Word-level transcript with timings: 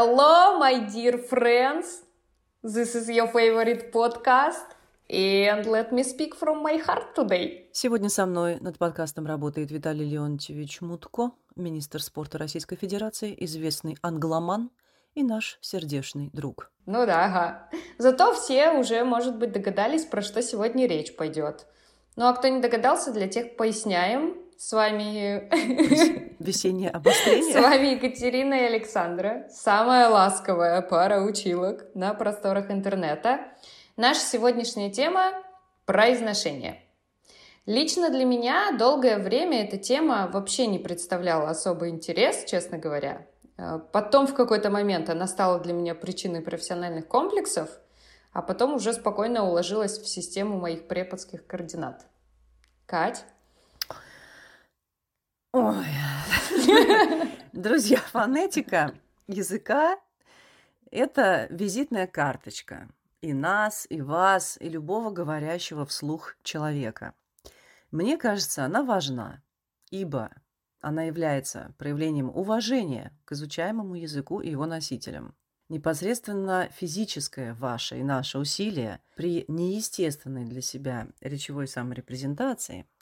Hello, 0.00 0.60
my 0.60 0.78
dear 0.94 1.18
friends. 1.18 1.86
This 2.62 2.94
is 2.94 3.08
your 3.08 3.26
favorite 3.32 3.90
podcast. 3.90 4.66
And 5.10 5.66
let 5.66 5.90
me 5.90 6.04
speak 6.04 6.36
from 6.36 6.62
my 6.62 6.76
heart 6.86 7.16
today. 7.16 7.66
Сегодня 7.72 8.08
со 8.08 8.24
мной 8.24 8.60
над 8.60 8.78
подкастом 8.78 9.26
работает 9.26 9.72
Виталий 9.72 10.08
Леонтьевич 10.08 10.82
Мутко, 10.82 11.32
министр 11.56 12.00
спорта 12.00 12.38
Российской 12.38 12.76
Федерации, 12.76 13.34
известный 13.40 13.96
англоман 14.00 14.70
и 15.16 15.24
наш 15.24 15.58
сердечный 15.62 16.30
друг. 16.32 16.70
Ну 16.86 17.04
да, 17.04 17.24
ага. 17.24 17.68
Зато 17.98 18.32
все 18.34 18.70
уже, 18.74 19.02
может 19.02 19.36
быть, 19.36 19.50
догадались, 19.50 20.04
про 20.04 20.22
что 20.22 20.42
сегодня 20.42 20.86
речь 20.86 21.16
пойдет. 21.16 21.66
Ну 22.14 22.26
а 22.26 22.34
кто 22.34 22.46
не 22.46 22.60
догадался, 22.60 23.12
для 23.12 23.26
тех 23.26 23.56
поясняем. 23.56 24.36
С 24.58 24.72
вами... 24.72 25.48
Весеннее 26.40 26.90
обострение. 26.90 27.52
С 27.52 27.62
вами 27.62 27.94
Екатерина 27.94 28.54
и 28.54 28.64
Александра, 28.64 29.46
самая 29.50 30.08
ласковая 30.08 30.82
пара 30.82 31.20
училок 31.22 31.86
на 31.94 32.12
просторах 32.12 32.68
интернета. 32.72 33.38
Наша 33.96 34.18
сегодняшняя 34.18 34.90
тема— 34.90 35.32
произношение. 35.86 36.82
Лично 37.66 38.10
для 38.10 38.24
меня 38.24 38.72
долгое 38.76 39.18
время 39.18 39.64
эта 39.64 39.78
тема 39.78 40.28
вообще 40.32 40.66
не 40.66 40.80
представляла 40.80 41.50
особый 41.50 41.90
интерес, 41.90 42.44
честно 42.44 42.78
говоря. 42.78 43.28
Э, 43.58 43.78
потом 43.92 44.26
в 44.26 44.34
какой-то 44.34 44.70
момент 44.70 45.08
она 45.08 45.28
стала 45.28 45.60
для 45.60 45.72
меня 45.72 45.94
причиной 45.94 46.40
профессиональных 46.40 47.06
комплексов, 47.06 47.68
а 48.32 48.42
потом 48.42 48.74
уже 48.74 48.92
спокойно 48.92 49.48
уложилась 49.48 50.00
в 50.00 50.08
систему 50.08 50.58
моих 50.58 50.88
преподских 50.88 51.46
координат. 51.46 52.06
Кать? 52.86 53.24
Ой. 55.52 55.86
Друзья, 57.54 57.96
фонетика 57.96 58.94
языка— 59.26 59.98
это 60.90 61.46
визитная 61.48 62.06
карточка 62.06 62.90
и 63.22 63.32
нас, 63.32 63.86
и 63.88 64.02
вас, 64.02 64.58
и 64.60 64.68
любого 64.68 65.10
говорящего 65.10 65.86
вслух 65.86 66.36
человека. 66.42 67.14
Мне 67.90 68.18
кажется, 68.18 68.66
она 68.66 68.82
важна, 68.82 69.42
ибо 69.90 70.32
она 70.82 71.04
является 71.04 71.74
проявлением 71.78 72.28
уважения 72.28 73.18
к 73.24 73.32
изучаемому 73.32 73.94
языку 73.94 74.40
и 74.40 74.50
его 74.50 74.66
носителям. 74.66 75.34
Непосредственно 75.70 76.68
физическое 76.72 77.54
ваше 77.54 78.00
и 78.00 78.02
наше 78.02 78.38
усилие 78.38 79.00
при 79.16 79.46
неестественной 79.48 80.44
для 80.44 80.60
себя 80.60 81.08
речевой 81.22 81.68
саморепрезентации– 81.68 82.86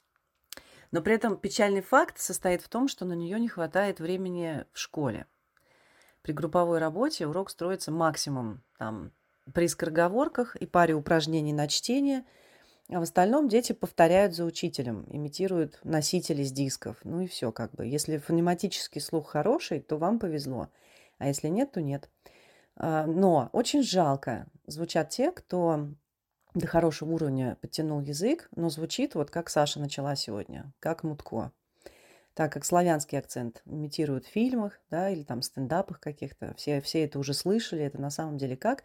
но 0.91 1.01
при 1.01 1.15
этом 1.15 1.37
печальный 1.37 1.81
факт 1.81 2.19
состоит 2.19 2.61
в 2.61 2.69
том, 2.69 2.87
что 2.87 3.05
на 3.05 3.13
нее 3.13 3.39
не 3.39 3.47
хватает 3.47 3.99
времени 3.99 4.65
в 4.71 4.79
школе. 4.79 5.25
При 6.21 6.31
групповой 6.33 6.79
работе 6.79 7.27
урок 7.27 7.49
строится 7.49 7.91
максимум 7.91 8.61
там, 8.77 9.11
при 9.53 9.67
скороговорках 9.67 10.55
и 10.55 10.65
паре 10.65 10.93
упражнений 10.93 11.53
на 11.53 11.67
чтение, 11.67 12.25
а 12.89 12.99
в 12.99 13.03
остальном 13.03 13.49
дети 13.49 13.73
повторяют 13.73 14.33
за 14.33 14.45
учителем, 14.45 15.05
имитируют 15.09 15.79
носители 15.83 16.43
с 16.43 16.51
дисков. 16.51 16.97
Ну 17.03 17.21
и 17.21 17.27
все 17.27 17.51
как 17.51 17.71
бы. 17.73 17.85
Если 17.85 18.17
фонематический 18.17 19.01
слух 19.01 19.29
хороший, 19.29 19.79
то 19.81 19.97
вам 19.97 20.19
повезло, 20.19 20.69
а 21.17 21.27
если 21.27 21.47
нет, 21.47 21.71
то 21.71 21.81
нет. 21.81 22.09
А, 22.75 23.05
но 23.05 23.49
очень 23.53 23.83
жалко 23.83 24.47
звучат 24.67 25.09
те, 25.09 25.31
кто 25.31 25.89
до 26.53 26.67
хорошего 26.67 27.13
уровня 27.13 27.57
подтянул 27.61 28.01
язык, 28.01 28.49
но 28.55 28.69
звучит 28.69 29.15
вот 29.15 29.29
как 29.29 29.49
Саша 29.49 29.79
начала 29.79 30.15
сегодня, 30.15 30.71
как 30.79 31.03
Мутко. 31.03 31.51
Так 32.33 32.53
как 32.53 32.65
славянский 32.65 33.17
акцент 33.17 33.63
имитируют 33.65 34.25
в 34.25 34.29
фильмах, 34.29 34.79
да, 34.91 35.09
или 35.09 35.23
там 35.23 35.41
стендапах 35.41 35.99
каких-то, 35.99 36.53
все, 36.55 36.81
все 36.81 37.03
это 37.03 37.17
уже 37.17 37.33
слышали, 37.33 37.83
это 37.83 37.99
на 37.99 38.11
самом 38.11 38.37
деле 38.37 38.55
как. 38.55 38.83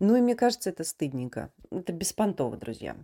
Ну 0.00 0.16
и 0.16 0.20
мне 0.20 0.34
кажется, 0.34 0.68
это 0.68 0.84
стыдненько. 0.84 1.50
Это 1.70 1.92
беспонтово, 1.92 2.58
друзья. 2.58 2.96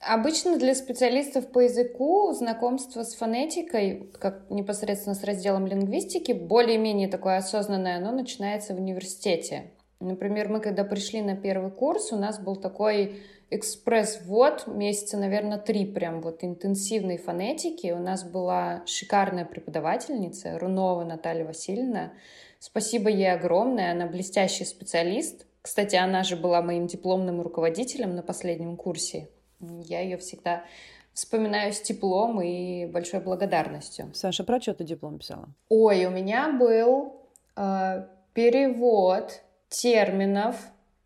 Обычно 0.00 0.58
для 0.58 0.74
специалистов 0.74 1.52
по 1.52 1.60
языку 1.60 2.32
знакомство 2.32 3.04
с 3.04 3.14
фонетикой, 3.14 4.10
как 4.18 4.50
непосредственно 4.50 5.14
с 5.14 5.22
разделом 5.22 5.68
лингвистики, 5.68 6.32
более-менее 6.32 7.06
такое 7.06 7.36
осознанное, 7.36 7.98
оно 7.98 8.10
начинается 8.10 8.74
в 8.74 8.78
университете. 8.78 9.70
Например, 10.02 10.48
мы 10.48 10.60
когда 10.60 10.84
пришли 10.84 11.22
на 11.22 11.36
первый 11.36 11.70
курс, 11.70 12.12
у 12.12 12.16
нас 12.16 12.38
был 12.38 12.56
такой 12.56 13.20
экспресс-ввод, 13.50 14.66
месяца, 14.66 15.16
наверное, 15.16 15.58
три 15.58 15.84
прям 15.84 16.22
вот 16.22 16.42
интенсивной 16.42 17.18
фонетики. 17.18 17.92
У 17.92 17.98
нас 17.98 18.24
была 18.24 18.82
шикарная 18.86 19.44
преподавательница 19.44 20.58
Рунова 20.58 21.04
Наталья 21.04 21.44
Васильевна. 21.44 22.12
Спасибо 22.58 23.10
ей 23.10 23.30
огромное, 23.30 23.92
она 23.92 24.06
блестящий 24.06 24.64
специалист. 24.64 25.46
Кстати, 25.60 25.96
она 25.96 26.24
же 26.24 26.36
была 26.36 26.62
моим 26.62 26.86
дипломным 26.86 27.40
руководителем 27.40 28.16
на 28.16 28.22
последнем 28.22 28.76
курсе. 28.76 29.28
Я 29.60 30.00
ее 30.00 30.16
всегда 30.16 30.64
вспоминаю 31.12 31.72
с 31.72 31.80
теплом 31.80 32.40
и 32.40 32.86
большой 32.86 33.20
благодарностью. 33.20 34.10
Саша, 34.14 34.44
про 34.44 34.60
что 34.60 34.74
ты 34.74 34.84
диплом 34.84 35.18
писала? 35.18 35.48
Ой, 35.68 36.06
у 36.06 36.10
меня 36.10 36.50
был 36.58 37.20
э, 37.56 38.06
перевод 38.32 39.42
терминов 39.72 40.56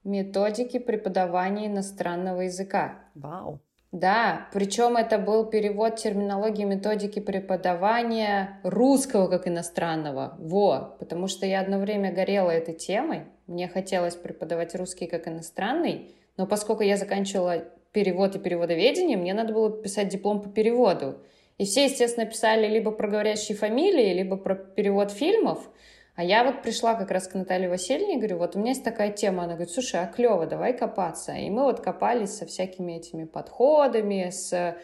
методики 0.05 0.79
преподавания 0.79 1.69
иностранного 1.69 2.43
языка. 2.43 2.99
Вау. 3.15 3.61
Да, 3.93 4.49
причем 4.53 4.97
это 4.97 5.19
был 5.19 5.47
перевод 5.47 5.97
терминологии 5.97 6.65
методики 6.65 7.21
преподавания 7.21 8.61
русского 8.63 9.29
как 9.29 9.49
иностранного. 9.49 10.37
Во, 10.39 10.97
потому 10.99 11.29
что 11.29 11.47
я 11.47 11.61
одно 11.61 11.79
время 11.79 12.13
горела 12.13 12.51
этой 12.51 12.75
темой, 12.75 13.23
мне 13.47 13.69
хотелось 13.69 14.17
преподавать 14.17 14.75
русский 14.75 15.07
как 15.07 15.29
иностранный, 15.29 16.15
но 16.37 16.47
поскольку 16.47 16.83
я 16.83 16.97
заканчивала 16.97 17.65
перевод 17.93 18.37
и 18.37 18.39
переводоведение, 18.39 19.17
мне 19.17 19.33
надо 19.33 19.55
было 19.55 19.71
писать 19.71 20.09
диплом 20.09 20.43
по 20.43 20.51
переводу. 20.51 21.23
И 21.57 21.65
все, 21.65 21.85
естественно, 21.85 22.27
писали 22.27 22.67
либо 22.67 22.91
про 22.91 23.09
говорящие 23.09 23.57
фамилии, 23.57 24.13
либо 24.13 24.37
про 24.37 24.55
перевод 24.55 25.11
фильмов. 25.11 25.71
А 26.17 26.25
я 26.25 26.45
вот 26.45 26.63
пришла 26.63 26.95
как 26.95 27.11
раз 27.11 27.29
к 27.29 27.35
Наталье 27.35 27.69
Васильевне 27.69 28.15
и 28.15 28.19
говорю, 28.19 28.39
вот 28.39 28.57
у 28.57 28.59
меня 28.59 28.71
есть 28.71 28.83
такая 28.83 29.13
тема. 29.13 29.45
Она 29.45 29.53
говорит, 29.53 29.73
слушай, 29.73 30.01
а 30.01 30.07
клево, 30.07 30.47
давай 30.47 30.77
копаться. 30.77 31.33
И 31.35 31.51
мы 31.51 31.65
вот 31.65 31.81
копались 31.81 32.35
со 32.37 32.47
всякими 32.47 32.95
этими 32.95 33.25
подходами, 33.25 34.31
с 34.31 34.77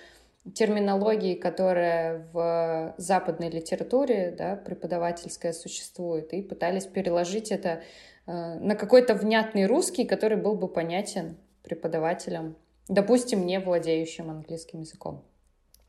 терминологией, 0.54 1.36
которая 1.36 2.28
в 2.32 2.94
западной 2.98 3.48
литературе, 3.48 4.34
да, 4.36 4.56
преподавательская 4.56 5.52
существует, 5.52 6.32
и 6.34 6.42
пытались 6.42 6.84
переложить 6.84 7.50
это 7.50 7.82
э, 8.26 8.32
на 8.58 8.74
какой-то 8.74 9.14
внятный 9.14 9.66
русский, 9.66 10.04
который 10.04 10.36
был 10.36 10.56
бы 10.56 10.68
понятен 10.68 11.36
преподавателям, 11.62 12.56
допустим, 12.88 13.46
не 13.46 13.60
владеющим 13.60 14.30
английским 14.30 14.80
языком. 14.80 15.24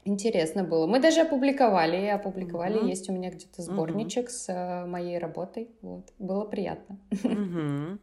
Интересно 0.05 0.63
было. 0.63 0.85
Мы 0.85 0.99
даже 0.99 1.21
опубликовали, 1.21 2.07
опубликовали. 2.07 2.81
Mm-hmm. 2.81 2.89
Есть 2.89 3.09
у 3.09 3.13
меня 3.13 3.29
где-то 3.29 3.61
сборничек 3.61 4.27
mm-hmm. 4.27 4.31
с 4.31 4.49
э, 4.49 4.85
моей 4.85 5.17
работой. 5.17 5.69
Вот. 5.81 6.09
Было 6.19 6.45
приятно. 6.45 6.99
Mm-hmm. 7.11 7.99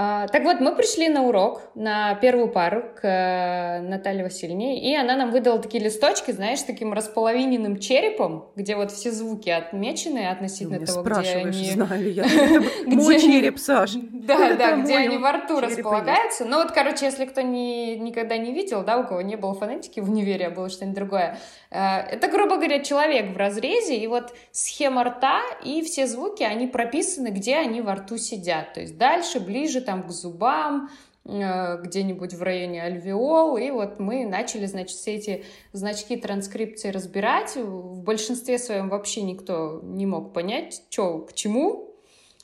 А, 0.00 0.28
так 0.28 0.44
вот, 0.44 0.60
мы 0.60 0.76
пришли 0.76 1.08
на 1.08 1.24
урок, 1.24 1.60
на 1.74 2.14
первую 2.14 2.52
пару 2.52 2.82
к 2.82 3.00
э, 3.02 3.80
Наталье 3.80 4.22
Васильевне, 4.22 4.80
и 4.80 4.94
она 4.94 5.16
нам 5.16 5.32
выдала 5.32 5.58
такие 5.58 5.82
листочки, 5.82 6.30
знаешь, 6.30 6.62
таким 6.62 6.92
располовиненным 6.92 7.80
черепом, 7.80 8.48
где 8.54 8.76
вот 8.76 8.92
все 8.92 9.10
звуки 9.10 9.50
отмечены 9.50 10.28
относительно 10.28 10.86
того, 10.86 11.02
где 11.02 11.30
они... 11.30 11.70
знаю 11.72 12.12
я. 12.12 12.24
Мой 12.86 13.18
череп, 13.18 13.58
Саш. 13.58 13.94
Да, 13.94 14.54
да, 14.54 14.76
где 14.76 14.98
они 14.98 15.18
во 15.18 15.32
рту 15.32 15.58
располагаются. 15.58 16.44
Ну 16.44 16.58
вот, 16.58 16.70
короче, 16.70 17.06
если 17.06 17.24
кто 17.24 17.40
никогда 17.40 18.36
не 18.36 18.52
видел, 18.52 18.84
да, 18.84 18.98
у 18.98 19.04
кого 19.04 19.20
не 19.22 19.34
было 19.34 19.54
фонетики 19.54 19.98
в 19.98 20.08
универе, 20.08 20.46
а 20.46 20.50
было 20.50 20.68
что-нибудь 20.68 20.94
другое, 20.94 21.38
э, 21.72 21.76
это, 21.76 22.28
грубо 22.28 22.54
говоря, 22.54 22.84
человек 22.84 23.34
в 23.34 23.36
разрезе, 23.36 23.96
и 23.96 24.06
вот 24.06 24.32
схема 24.52 25.02
рта 25.02 25.40
и 25.64 25.82
все 25.82 26.06
звуки, 26.06 26.44
они 26.44 26.68
прописаны, 26.68 27.30
где 27.30 27.56
они 27.56 27.80
во 27.80 27.96
рту 27.96 28.16
сидят. 28.16 28.74
То 28.74 28.80
есть 28.80 28.96
дальше, 28.96 29.40
ближе, 29.40 29.87
там 29.88 30.06
к 30.06 30.10
зубам, 30.10 30.90
э, 31.24 31.80
где-нибудь 31.80 32.34
в 32.34 32.42
районе 32.42 32.82
альвеол, 32.82 33.56
и 33.56 33.70
вот 33.70 33.98
мы 33.98 34.26
начали, 34.26 34.66
значит, 34.66 34.90
все 34.90 35.14
эти 35.14 35.44
значки 35.72 36.18
транскрипции 36.18 36.90
разбирать. 36.90 37.56
В 37.56 38.02
большинстве 38.02 38.58
своем 38.58 38.90
вообще 38.90 39.22
никто 39.22 39.80
не 39.82 40.04
мог 40.04 40.34
понять, 40.34 40.82
что 40.90 41.20
к 41.20 41.32
чему, 41.32 41.94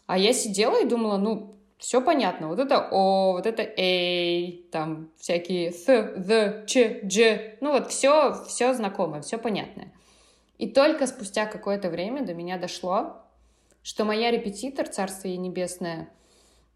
а 0.07 0.17
я 0.17 0.33
сидела 0.33 0.81
и 0.81 0.89
думала, 0.89 1.19
ну, 1.19 1.55
все 1.77 2.01
понятно, 2.01 2.49
вот 2.49 2.59
это 2.59 2.89
О, 2.91 3.33
вот 3.33 3.45
это 3.45 3.63
Эй, 3.77 4.67
там 4.73 5.11
всякие 5.19 5.69
Th, 5.69 6.17
The, 6.17 6.65
Ч, 6.65 7.01
Дж, 7.03 7.59
ну 7.61 7.73
вот 7.73 7.91
все, 7.91 8.33
все 8.49 8.73
знакомое, 8.73 9.21
все 9.21 9.37
понятное. 9.37 9.93
И 10.57 10.67
только 10.71 11.07
спустя 11.07 11.45
какое-то 11.45 11.91
время 11.91 12.25
до 12.25 12.33
меня 12.33 12.57
дошло, 12.57 13.17
что 13.83 14.07
моя 14.07 14.31
репетитор, 14.31 14.89
Царство 14.89 15.29
ей 15.29 15.37
небесное, 15.37 16.09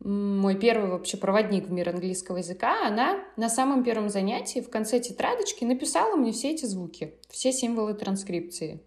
мой 0.01 0.55
первый 0.55 0.91
вообще 0.91 1.17
проводник 1.17 1.67
в 1.67 1.73
мир 1.73 1.89
английского 1.89 2.39
языка, 2.39 2.87
она 2.87 3.25
на 3.37 3.49
самом 3.49 3.83
первом 3.83 4.09
занятии 4.09 4.61
в 4.61 4.71
конце 4.71 5.01
тетрадочки 5.01 5.65
написала 5.65 6.15
мне 6.17 6.33
все 6.33 6.53
эти 6.53 6.67
звуки, 6.67 7.15
все 7.29 7.53
символы 7.53 7.95
транскрипции. 7.95 8.81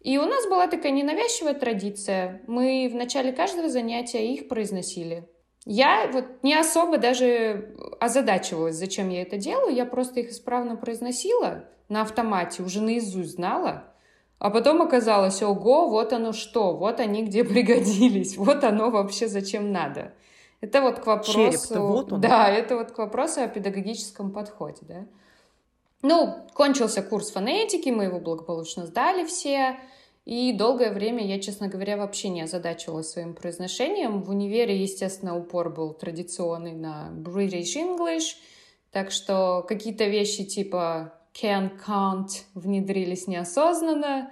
И 0.00 0.18
у 0.18 0.24
нас 0.24 0.46
была 0.46 0.66
такая 0.66 0.92
ненавязчивая 0.92 1.54
традиция. 1.54 2.42
Мы 2.46 2.88
в 2.90 2.96
начале 2.96 3.32
каждого 3.32 3.68
занятия 3.68 4.32
их 4.32 4.48
произносили. 4.48 5.28
Я 5.66 6.08
вот 6.10 6.24
не 6.42 6.54
особо 6.54 6.96
даже 6.96 7.76
озадачивалась, 8.00 8.76
зачем 8.76 9.10
я 9.10 9.22
это 9.22 9.36
делаю. 9.36 9.74
Я 9.74 9.84
просто 9.84 10.20
их 10.20 10.30
исправно 10.30 10.76
произносила 10.76 11.66
на 11.88 12.00
автомате, 12.00 12.62
уже 12.62 12.80
наизусть 12.80 13.32
знала. 13.32 13.84
А 14.38 14.48
потом 14.48 14.80
оказалось, 14.80 15.42
ого, 15.42 15.90
вот 15.90 16.14
оно 16.14 16.32
что, 16.32 16.74
вот 16.74 16.98
они 16.98 17.24
где 17.24 17.44
пригодились, 17.44 18.36
вот 18.38 18.64
оно 18.64 18.90
вообще 18.90 19.28
зачем 19.28 19.70
надо. 19.70 20.14
Это 20.60 20.82
вот 20.82 21.00
к 21.00 21.06
вопросу... 21.06 21.80
вот 21.80 22.12
он. 22.12 22.20
Да, 22.20 22.48
это 22.48 22.76
вот 22.76 22.92
к 22.92 22.98
вопросу 22.98 23.40
о 23.40 23.48
педагогическом 23.48 24.30
подходе, 24.30 24.80
да. 24.82 25.06
Ну, 26.02 26.46
кончился 26.54 27.02
курс 27.02 27.30
фонетики, 27.30 27.90
мы 27.90 28.04
его 28.04 28.20
благополучно 28.20 28.86
сдали 28.86 29.26
все, 29.26 29.78
и 30.24 30.52
долгое 30.52 30.92
время 30.92 31.26
я, 31.26 31.40
честно 31.40 31.68
говоря, 31.68 31.96
вообще 31.96 32.28
не 32.28 32.42
озадачивалась 32.42 33.10
своим 33.10 33.34
произношением. 33.34 34.22
В 34.22 34.30
универе, 34.30 34.80
естественно, 34.80 35.36
упор 35.36 35.70
был 35.70 35.92
традиционный 35.92 36.72
на 36.72 37.10
British 37.12 37.76
English, 37.76 38.36
так 38.92 39.10
что 39.10 39.64
какие-то 39.66 40.04
вещи 40.04 40.44
типа 40.44 41.14
can, 41.34 41.70
can't 41.86 42.30
внедрились 42.54 43.26
неосознанно. 43.26 44.30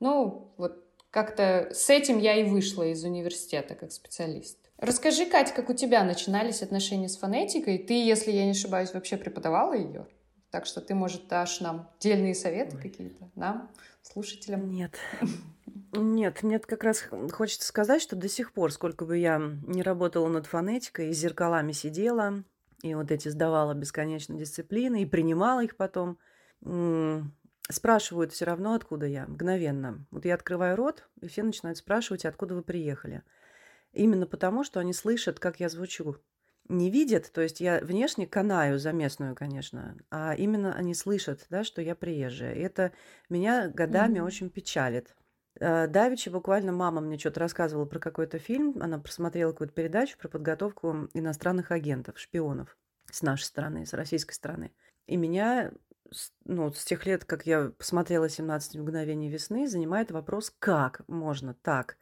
Ну, 0.00 0.52
вот 0.56 0.84
как-то 1.10 1.68
с 1.72 1.88
этим 1.90 2.18
я 2.18 2.34
и 2.34 2.44
вышла 2.44 2.84
из 2.84 3.02
университета 3.04 3.74
как 3.74 3.92
специалист. 3.92 4.58
Расскажи, 4.78 5.26
Катя, 5.26 5.52
как 5.54 5.70
у 5.70 5.74
тебя 5.74 6.04
начинались 6.04 6.62
отношения 6.62 7.08
с 7.08 7.16
фонетикой? 7.16 7.78
Ты, 7.78 7.94
если 7.94 8.30
я 8.30 8.44
не 8.44 8.52
ошибаюсь, 8.52 8.94
вообще 8.94 9.16
преподавала 9.16 9.74
ее? 9.74 10.06
Так 10.50 10.66
что 10.66 10.80
ты, 10.80 10.94
может, 10.94 11.26
дашь 11.26 11.60
нам 11.60 11.90
дельные 12.00 12.34
советы 12.34 12.76
какие-то 12.76 13.28
нам, 13.34 13.70
слушателям? 14.02 14.70
Нет. 14.70 14.94
Нет, 15.92 16.42
мне 16.42 16.58
как 16.60 16.84
раз 16.84 17.04
хочется 17.32 17.66
сказать, 17.66 18.00
что 18.00 18.14
до 18.14 18.28
сих 18.28 18.52
пор, 18.52 18.72
сколько 18.72 19.04
бы 19.04 19.18
я 19.18 19.38
не 19.66 19.82
работала 19.82 20.28
над 20.28 20.46
фонетикой, 20.46 21.10
и 21.10 21.12
с 21.12 21.18
зеркалами 21.18 21.72
сидела, 21.72 22.44
и 22.82 22.94
вот 22.94 23.10
эти 23.10 23.28
сдавала 23.28 23.74
бесконечно 23.74 24.38
дисциплины, 24.38 25.02
и 25.02 25.06
принимала 25.06 25.64
их 25.64 25.76
потом, 25.76 26.18
спрашивают 27.68 28.32
все 28.32 28.44
равно, 28.44 28.74
откуда 28.74 29.06
я, 29.06 29.26
мгновенно. 29.26 30.06
Вот 30.10 30.24
я 30.24 30.34
открываю 30.34 30.76
рот, 30.76 31.08
и 31.20 31.26
все 31.26 31.42
начинают 31.42 31.78
спрашивать, 31.78 32.24
откуда 32.24 32.54
вы 32.54 32.62
приехали. 32.62 33.22
Именно 33.92 34.26
потому, 34.26 34.64
что 34.64 34.80
они 34.80 34.92
слышат, 34.92 35.38
как 35.38 35.60
я 35.60 35.68
звучу. 35.68 36.16
Не 36.68 36.90
видят, 36.90 37.30
то 37.32 37.40
есть 37.40 37.60
я 37.60 37.80
внешне 37.80 38.26
канаю 38.26 38.78
за 38.78 38.92
местную, 38.92 39.34
конечно, 39.34 39.96
а 40.10 40.34
именно 40.34 40.74
они 40.74 40.92
слышат, 40.92 41.46
да, 41.48 41.64
что 41.64 41.80
я 41.80 41.94
приезжая. 41.94 42.54
И 42.54 42.60
это 42.60 42.92
меня 43.30 43.68
годами 43.68 44.18
mm-hmm. 44.18 44.26
очень 44.26 44.50
печалит. 44.50 45.16
Э, 45.60 45.86
Давичи 45.86 46.28
буквально 46.28 46.72
мама 46.72 47.00
мне 47.00 47.18
что-то 47.18 47.40
рассказывала 47.40 47.86
про 47.86 47.98
какой-то 47.98 48.38
фильм, 48.38 48.76
она 48.80 48.98
просмотрела 48.98 49.52
какую-то 49.52 49.72
передачу 49.72 50.18
про 50.18 50.28
подготовку 50.28 51.08
иностранных 51.14 51.70
агентов, 51.70 52.18
шпионов 52.18 52.76
с 53.10 53.22
нашей 53.22 53.44
стороны, 53.44 53.86
с 53.86 53.94
российской 53.94 54.34
стороны. 54.34 54.70
И 55.06 55.16
меня 55.16 55.72
ну, 56.44 56.72
с 56.72 56.84
тех 56.84 57.06
лет, 57.06 57.24
как 57.24 57.46
я 57.46 57.72
посмотрела 57.76 58.26
«17 58.26 58.78
мгновений 58.78 59.30
весны», 59.30 59.66
занимает 59.66 60.10
вопрос, 60.10 60.52
как 60.58 61.02
можно 61.08 61.54
так 61.54 61.96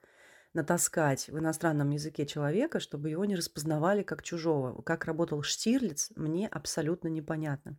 натаскать 0.57 1.29
в 1.29 1.39
иностранном 1.39 1.91
языке 1.91 2.27
человека, 2.27 2.81
чтобы 2.81 3.11
его 3.11 3.25
не 3.25 3.37
распознавали 3.37 4.03
как 4.03 4.23
чужого. 4.23 4.81
Как 4.83 5.05
работал 5.05 5.43
Штирлиц, 5.43 6.11
мне 6.17 6.49
абсолютно 6.49 7.09
непонятно. 7.09 7.77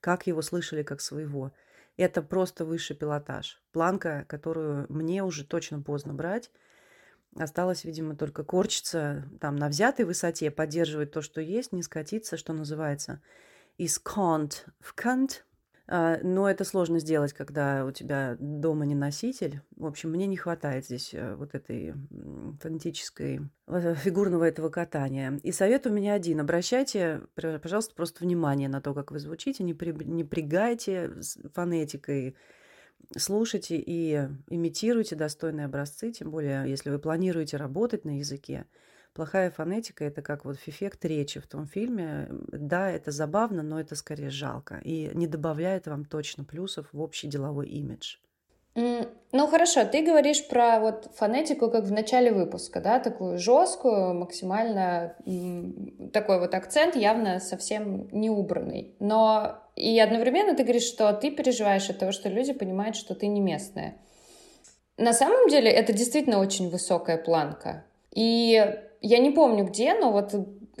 Как 0.00 0.26
его 0.26 0.42
слышали 0.42 0.82
как 0.82 1.00
своего. 1.00 1.52
Это 1.96 2.20
просто 2.20 2.64
высший 2.64 2.96
пилотаж. 2.96 3.62
Планка, 3.72 4.24
которую 4.28 4.86
мне 4.88 5.22
уже 5.22 5.44
точно 5.44 5.80
поздно 5.82 6.12
брать. 6.12 6.50
Осталось, 7.36 7.84
видимо, 7.84 8.16
только 8.16 8.42
корчиться 8.42 9.24
там 9.40 9.54
на 9.54 9.68
взятой 9.68 10.04
высоте, 10.04 10.50
поддерживать 10.50 11.12
то, 11.12 11.22
что 11.22 11.40
есть, 11.40 11.72
не 11.72 11.82
скатиться, 11.82 12.36
что 12.36 12.52
называется, 12.52 13.22
из 13.78 14.02
can't 14.04 14.52
в 14.80 14.94
а, 14.98 15.28
но 16.22 16.48
это 16.48 16.62
сложно 16.64 17.00
сделать, 17.00 17.32
когда 17.32 17.84
у 17.84 17.90
тебя 17.90 18.36
дома 18.38 18.86
не 18.86 18.94
носитель. 18.94 19.60
В 19.76 19.86
общем, 19.86 20.10
мне 20.10 20.28
не 20.28 20.36
хватает 20.36 20.84
здесь 20.84 21.12
э, 21.12 21.34
вот 21.34 21.56
этой 21.56 21.94
фонетической, 22.60 23.40
э, 23.66 23.94
фигурного 23.96 24.44
этого 24.44 24.68
катания. 24.68 25.40
И 25.42 25.50
совет 25.50 25.88
у 25.88 25.90
меня 25.90 26.14
один. 26.14 26.38
Обращайте, 26.38 27.22
пожалуйста, 27.34 27.96
просто 27.96 28.22
внимание 28.22 28.68
на 28.68 28.80
то, 28.80 28.94
как 28.94 29.10
вы 29.10 29.18
звучите. 29.18 29.64
Не, 29.64 29.74
при, 29.74 29.90
не 30.04 30.22
пригайте 30.22 31.10
фонетикой. 31.54 32.36
Слушайте 33.16 33.76
и 33.76 34.28
имитируйте 34.48 35.16
достойные 35.16 35.66
образцы, 35.66 36.12
тем 36.12 36.30
более, 36.30 36.70
если 36.70 36.90
вы 36.90 37.00
планируете 37.00 37.56
работать 37.56 38.04
на 38.04 38.18
языке. 38.18 38.66
Плохая 39.12 39.50
фонетика– 39.50 40.04
это 40.06 40.22
как 40.22 40.44
вот 40.44 40.56
эффект 40.66 41.04
речи 41.04 41.40
в 41.40 41.46
том 41.46 41.66
фильме. 41.66 42.28
Да, 42.52 42.90
это 42.90 43.10
забавно, 43.10 43.62
но 43.62 43.80
это 43.80 43.96
скорее 43.96 44.30
жалко. 44.30 44.80
И 44.84 45.10
не 45.14 45.26
добавляет 45.26 45.86
вам 45.86 46.04
точно 46.04 46.44
плюсов 46.44 46.86
в 46.92 47.00
общий 47.00 47.26
деловой 47.26 47.68
имидж. 47.68 48.16
Ну 48.76 49.46
хорошо, 49.48 49.84
ты 49.84 50.04
говоришь 50.04 50.46
про 50.46 50.78
вот 50.78 51.10
фонетику 51.16 51.70
как 51.70 51.84
в 51.84 51.92
начале 51.92 52.30
выпуска, 52.30 52.80
да, 52.80 53.00
такую 53.00 53.36
жесткую, 53.36 54.14
максимально 54.14 55.16
такой 56.12 56.38
вот 56.38 56.54
акцент 56.54 56.94
явно 56.94 57.40
совсем 57.40 58.08
не 58.12 58.30
убранный. 58.30 58.94
Но 59.00 59.58
и 59.74 59.98
одновременно 59.98 60.54
ты 60.54 60.62
говоришь, 60.62 60.84
что 60.84 61.12
ты 61.12 61.32
переживаешь 61.32 61.90
от 61.90 61.98
того, 61.98 62.12
что 62.12 62.28
люди 62.28 62.52
понимают, 62.52 62.94
что 62.94 63.14
ты 63.16 63.26
не 63.26 63.40
местная. 63.40 63.96
На 64.96 65.12
самом 65.12 65.48
деле 65.48 65.68
это 65.70 65.92
действительно 65.92 66.38
очень 66.38 66.70
высокая 66.70 67.18
планка. 67.18 67.84
И 68.12 68.80
я 69.00 69.18
не 69.18 69.30
помню 69.30 69.64
где, 69.64 69.94
но 69.94 70.12
вот 70.12 70.34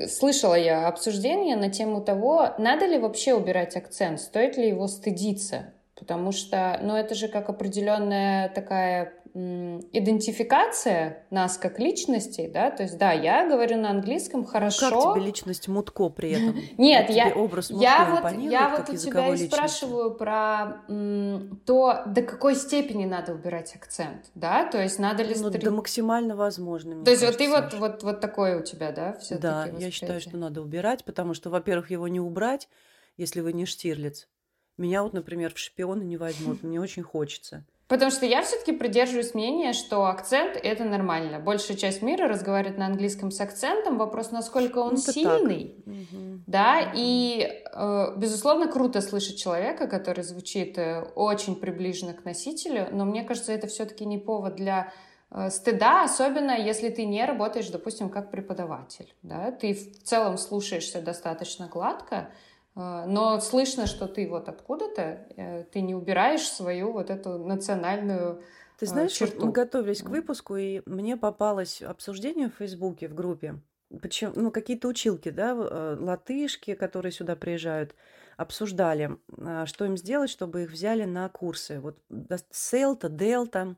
слышала 0.08 0.54
я 0.54 0.88
обсуждение 0.88 1.56
на 1.56 1.70
тему 1.70 2.00
того, 2.00 2.54
надо 2.58 2.86
ли 2.86 2.98
вообще 2.98 3.34
убирать 3.34 3.76
акцент, 3.76 4.20
стоит 4.20 4.56
ли 4.56 4.68
его 4.68 4.86
стыдиться. 4.88 5.74
Потому 5.94 6.32
что, 6.32 6.80
ну, 6.82 6.96
это 6.96 7.14
же 7.14 7.28
как 7.28 7.50
определенная 7.50 8.48
такая 8.48 9.12
идентификация 9.34 11.26
нас 11.30 11.56
как 11.56 11.78
личностей, 11.78 12.48
да, 12.48 12.70
то 12.70 12.82
есть, 12.82 12.98
да, 12.98 13.12
я 13.12 13.48
говорю 13.48 13.76
на 13.78 13.90
английском 13.90 14.44
хорошо. 14.44 14.90
Ну, 14.90 15.02
как 15.02 15.14
тебе 15.14 15.26
личность 15.26 15.68
Мутко 15.68 16.08
при 16.08 16.30
этом? 16.32 16.60
Нет, 16.78 17.10
я, 17.10 17.32
образ 17.34 17.70
Мутко 17.70 17.84
я 17.84 18.20
вот, 18.22 18.32
я 18.42 18.68
вот 18.70 18.88
у 18.88 18.96
тебя 18.96 19.28
и 19.28 19.36
спрашиваю 19.36 20.14
про 20.14 20.82
м, 20.88 21.60
то, 21.64 22.02
до 22.06 22.22
какой 22.22 22.54
степени 22.56 23.04
надо 23.04 23.34
убирать 23.34 23.74
акцент, 23.76 24.30
да, 24.34 24.64
то 24.64 24.82
есть 24.82 24.98
надо 24.98 25.22
ли... 25.22 25.34
Ну, 25.36 25.48
стри... 25.48 25.62
до 25.62 25.70
максимально 25.70 26.36
возможно, 26.36 27.04
То 27.04 27.10
есть 27.10 27.22
кажется, 27.22 27.48
вот 27.48 27.70
ты 27.70 27.76
вот, 27.76 27.80
вот, 27.80 28.02
вот 28.02 28.20
такой 28.20 28.56
у 28.56 28.62
тебя, 28.62 28.92
да, 28.92 29.12
все 29.14 29.38
Да, 29.38 29.66
я 29.78 29.90
считаю, 29.90 30.20
что 30.20 30.36
надо 30.36 30.60
убирать, 30.62 31.04
потому 31.04 31.34
что, 31.34 31.50
во-первых, 31.50 31.90
его 31.90 32.08
не 32.08 32.20
убрать, 32.20 32.68
если 33.16 33.40
вы 33.40 33.52
не 33.52 33.66
Штирлиц. 33.66 34.28
Меня 34.76 35.02
вот, 35.02 35.12
например, 35.12 35.52
в 35.52 35.58
шпионы 35.58 36.04
не 36.04 36.16
возьмут, 36.16 36.62
мне 36.62 36.80
очень 36.80 37.02
хочется. 37.02 37.66
Потому 37.90 38.12
что 38.12 38.24
я 38.24 38.42
все-таки 38.42 38.70
придерживаюсь 38.70 39.34
мнения, 39.34 39.72
что 39.72 40.06
акцент— 40.06 40.56
это 40.62 40.84
нормально. 40.84 41.40
Большая 41.40 41.76
часть 41.76 42.02
мира 42.02 42.28
разговаривает 42.28 42.78
на 42.78 42.86
английском 42.86 43.32
с 43.32 43.40
акцентом. 43.40 43.98
Вопрос, 43.98 44.30
насколько 44.30 44.78
он 44.78 44.92
ну, 44.92 44.96
сильный. 44.96 45.74
Угу. 45.84 46.40
Да, 46.46 46.92
и, 46.94 47.64
э, 47.74 48.06
безусловно, 48.16 48.68
круто 48.68 49.00
слышать 49.00 49.38
человека, 49.38 49.88
который 49.88 50.22
звучит 50.22 50.78
э, 50.78 51.02
очень 51.16 51.56
приближенно 51.56 52.14
к 52.14 52.24
носителю, 52.24 52.86
но 52.92 53.04
мне 53.04 53.24
кажется, 53.24 53.50
это 53.50 53.66
все-таки 53.66 54.04
не 54.04 54.18
повод 54.18 54.54
для 54.54 54.92
э, 55.32 55.50
стыда, 55.50 56.04
особенно 56.04 56.52
если 56.52 56.90
ты 56.90 57.04
не 57.04 57.24
работаешь, 57.24 57.70
допустим, 57.70 58.08
как 58.08 58.30
преподаватель. 58.30 59.12
Да? 59.24 59.50
Ты 59.50 59.74
в 59.74 60.04
целом 60.04 60.38
слушаешься 60.38 61.02
достаточно 61.02 61.66
гладко, 61.66 62.28
но 63.06 63.40
слышно, 63.40 63.86
что 63.86 64.06
ты 64.06 64.28
вот 64.28 64.48
откуда-то, 64.48 65.26
э, 65.36 65.64
ты 65.64 65.80
не 65.80 65.94
убираешь 65.94 66.48
свою 66.48 66.92
вот 66.92 67.10
эту 67.10 67.38
национальную 67.38 68.42
Ты 68.78 68.86
знаешь, 68.86 69.12
черту. 69.12 69.46
мы 69.46 69.52
готовились 69.52 70.02
к 70.02 70.08
выпуску, 70.08 70.56
и 70.56 70.82
мне 70.86 71.16
попалось 71.16 71.82
обсуждение 71.82 72.48
в 72.48 72.54
Фейсбуке, 72.54 73.08
в 73.08 73.14
группе. 73.14 73.60
Почему, 74.00 74.32
ну, 74.36 74.50
какие-то 74.50 74.88
училки, 74.88 75.30
да, 75.30 75.50
э, 75.50 75.96
латышки, 76.00 76.74
которые 76.74 77.12
сюда 77.12 77.34
приезжают, 77.34 77.94
обсуждали, 78.36 79.18
а, 79.36 79.66
что 79.66 79.84
им 79.84 79.98
сделать, 79.98 80.30
чтобы 80.30 80.62
их 80.62 80.70
взяли 80.70 81.04
на 81.04 81.28
курсы. 81.28 81.78
Вот 81.80 81.98
Селта, 82.50 83.10
Дельта. 83.10 83.76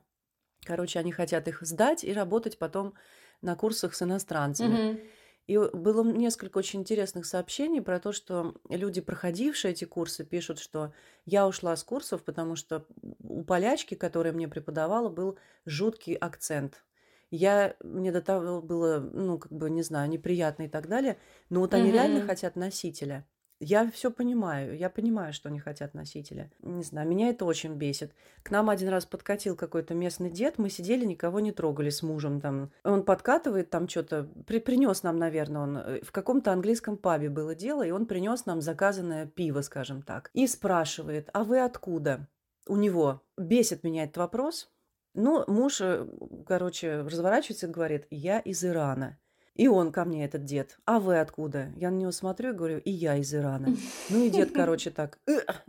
Короче, 0.65 1.01
они 1.01 1.11
хотят 1.11 1.49
их 1.49 1.63
сдать 1.63 2.05
и 2.05 2.13
работать 2.13 2.59
потом 2.59 2.95
на 3.41 3.57
курсах 3.57 3.95
с 3.95 4.03
иностранцами. 4.03 4.77
Mm-hmm. 4.77 5.07
И 5.47 5.59
было 5.59 6.05
несколько 6.05 6.59
очень 6.59 6.81
интересных 6.81 7.27
сообщений 7.27 7.83
про 7.83 7.99
то, 7.99 8.13
что 8.13 8.55
люди, 8.69 9.01
проходившие 9.01 9.73
эти 9.73 9.85
курсы, 9.85 10.25
пишут, 10.25 10.61
что 10.61 10.93
я 11.27 11.49
ушла 11.49 11.75
с 11.75 11.83
курсов, 11.83 12.23
потому 12.23 12.55
что 12.55 12.87
у 13.23 13.43
полячки, 13.43 13.95
которая 13.95 14.33
мне 14.33 14.47
преподавала, 14.47 15.09
был 15.09 15.39
жуткий 15.67 16.15
акцент. 16.15 16.85
Я, 17.31 17.77
мне 17.83 18.13
до 18.13 18.21
того 18.21 18.61
было, 18.61 19.01
ну, 19.01 19.39
как 19.39 19.51
бы, 19.51 19.69
не 19.71 19.83
знаю, 19.83 20.09
неприятно 20.11 20.65
и 20.65 20.69
так 20.69 20.87
далее. 20.87 21.19
Но 21.49 21.61
вот 21.61 21.75
они 21.75 21.89
mm-hmm. 21.89 21.93
реально 21.93 22.27
хотят 22.27 22.57
носителя. 22.57 23.27
Я 23.65 23.89
все 23.93 24.11
понимаю, 24.11 24.77
я 24.77 24.91
понимаю, 24.91 25.33
что 25.33 25.49
они 25.49 25.61
хотят 25.61 25.95
носителя. 25.95 26.51
Не 26.63 26.83
знаю, 26.83 27.09
меня 27.09 27.29
это 27.29 27.45
очень 27.45 27.75
бесит. 27.75 28.13
К 28.43 28.51
нам 28.51 28.69
один 28.69 28.89
раз 28.89 29.07
подкатил 29.07 29.55
какой-то 29.55 29.95
местный 29.95 30.31
дед, 30.31 30.59
мы 30.59 30.69
сидели, 30.69 31.05
никого 31.05 31.39
не 31.39 31.53
трогали 31.53 31.89
с 31.89 32.03
мужем 32.03 32.41
там. 32.41 32.73
Он 32.83 33.05
подкатывает 33.05 33.71
там 33.71 33.89
что-то, 33.89 34.29
при, 34.49 34.59
принес 34.59 35.05
нам, 35.05 35.17
наверное, 35.17 35.63
он 35.63 35.77
э, 35.77 36.01
в 36.03 36.11
каком-то 36.11 36.51
английском 36.51 36.97
пабе 36.97 37.31
было 37.31 37.55
дело, 37.55 37.87
и 37.87 37.93
он 37.93 38.07
принес 38.07 38.47
нам 38.47 38.61
заказанное 38.61 39.27
пиво, 39.27 39.61
скажем 39.61 40.03
так, 40.03 40.31
и 40.35 40.49
спрашивает, 40.49 41.31
а 41.33 41.45
вы 41.45 41.61
откуда? 41.61 42.27
У 42.67 42.75
него 42.75 43.23
бесит 43.39 43.85
меня 43.85 44.05
этот 44.05 44.17
вопрос. 44.17 44.73
Ну, 45.15 45.45
муж, 45.47 45.81
э, 45.81 46.05
короче, 46.49 47.03
разворачивается 47.03 47.69
и 47.69 47.71
говорит, 47.71 48.09
я 48.11 48.41
из 48.41 48.65
Ирана. 48.65 49.21
И 49.55 49.69
он 49.69 49.93
ко 49.93 50.05
мне, 50.05 50.25
этот 50.25 50.45
дед. 50.45 50.79
А 50.87 50.99
вы 50.99 51.21
откуда? 51.21 51.71
Я 51.77 51.91
на 51.91 51.97
него 51.97 52.13
смотрю 52.13 52.51
и 52.51 52.57
говорю, 52.57 52.79
и 52.79 52.91
я 52.91 53.17
из 53.17 53.35
Ирана. 53.35 53.75
Ну 54.09 54.25
и 54.25 54.31
дед, 54.31 54.51
короче, 54.55 54.91
так, 54.91 55.19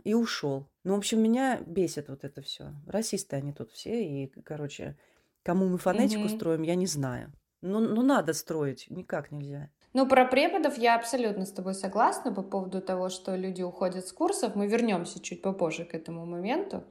и 0.04 0.14
ушел. 0.14 0.66
Ну, 0.84 0.94
в 0.94 0.98
общем, 0.98 1.22
меня 1.22 1.60
бесит 1.66 2.08
вот 2.08 2.24
это 2.24 2.40
все. 2.42 2.72
Расисты 2.86 3.36
они 3.36 3.52
тут 3.52 3.72
все. 3.72 4.04
И, 4.04 4.26
короче, 4.42 4.96
кому 5.42 5.68
мы 5.68 5.78
фонетику 5.78 6.28
строим, 6.28 6.62
я 6.62 6.74
не 6.74 6.86
знаю. 6.86 7.32
Ну, 7.60 7.80
ну, 7.80 8.02
надо 8.02 8.34
строить, 8.34 8.86
никак 8.90 9.30
нельзя. 9.30 9.70
Ну, 9.94 10.06
про 10.06 10.26
преподов 10.26 10.76
я 10.76 10.96
абсолютно 10.96 11.46
с 11.46 11.52
тобой 11.52 11.74
согласна 11.74 12.32
по 12.32 12.42
поводу 12.42 12.82
того, 12.82 13.08
что 13.08 13.36
люди 13.36 13.62
уходят 13.62 14.06
с 14.06 14.12
курсов. 14.12 14.54
Мы 14.54 14.66
вернемся 14.66 15.20
чуть 15.20 15.40
попозже 15.40 15.84
к 15.84 15.94
этому 15.94 16.26
моменту. 16.26 16.84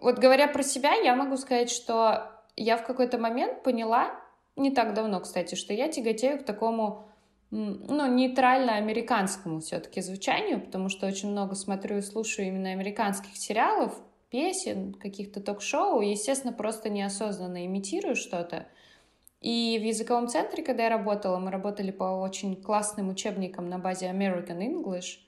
Вот 0.00 0.18
говоря 0.18 0.48
про 0.48 0.62
себя, 0.62 0.94
я 0.94 1.14
могу 1.14 1.36
сказать, 1.36 1.70
что 1.70 2.30
я 2.56 2.76
в 2.76 2.84
какой-то 2.84 3.16
момент 3.16 3.62
поняла, 3.62 4.20
не 4.58 4.70
так 4.70 4.94
давно, 4.94 5.20
кстати, 5.20 5.54
что 5.54 5.72
я 5.72 5.88
тяготею 5.88 6.40
к 6.40 6.44
такому 6.44 7.04
ну, 7.50 8.06
нейтрально-американскому 8.06 9.60
все-таки 9.60 10.00
звучанию, 10.02 10.60
потому 10.60 10.88
что 10.88 11.06
очень 11.06 11.30
много 11.30 11.54
смотрю 11.54 11.98
и 11.98 12.02
слушаю 12.02 12.48
именно 12.48 12.70
американских 12.70 13.36
сериалов, 13.36 13.98
песен, 14.30 14.92
каких-то 14.92 15.40
ток-шоу, 15.40 16.00
естественно, 16.00 16.52
просто 16.52 16.90
неосознанно 16.90 17.64
имитирую 17.64 18.16
что-то. 18.16 18.66
И 19.40 19.78
в 19.80 19.84
языковом 19.84 20.26
центре, 20.26 20.64
когда 20.64 20.84
я 20.84 20.88
работала, 20.88 21.38
мы 21.38 21.50
работали 21.52 21.92
по 21.92 22.20
очень 22.20 22.60
классным 22.60 23.08
учебникам 23.08 23.68
на 23.68 23.78
базе 23.78 24.06
American 24.06 24.58
English. 24.58 25.18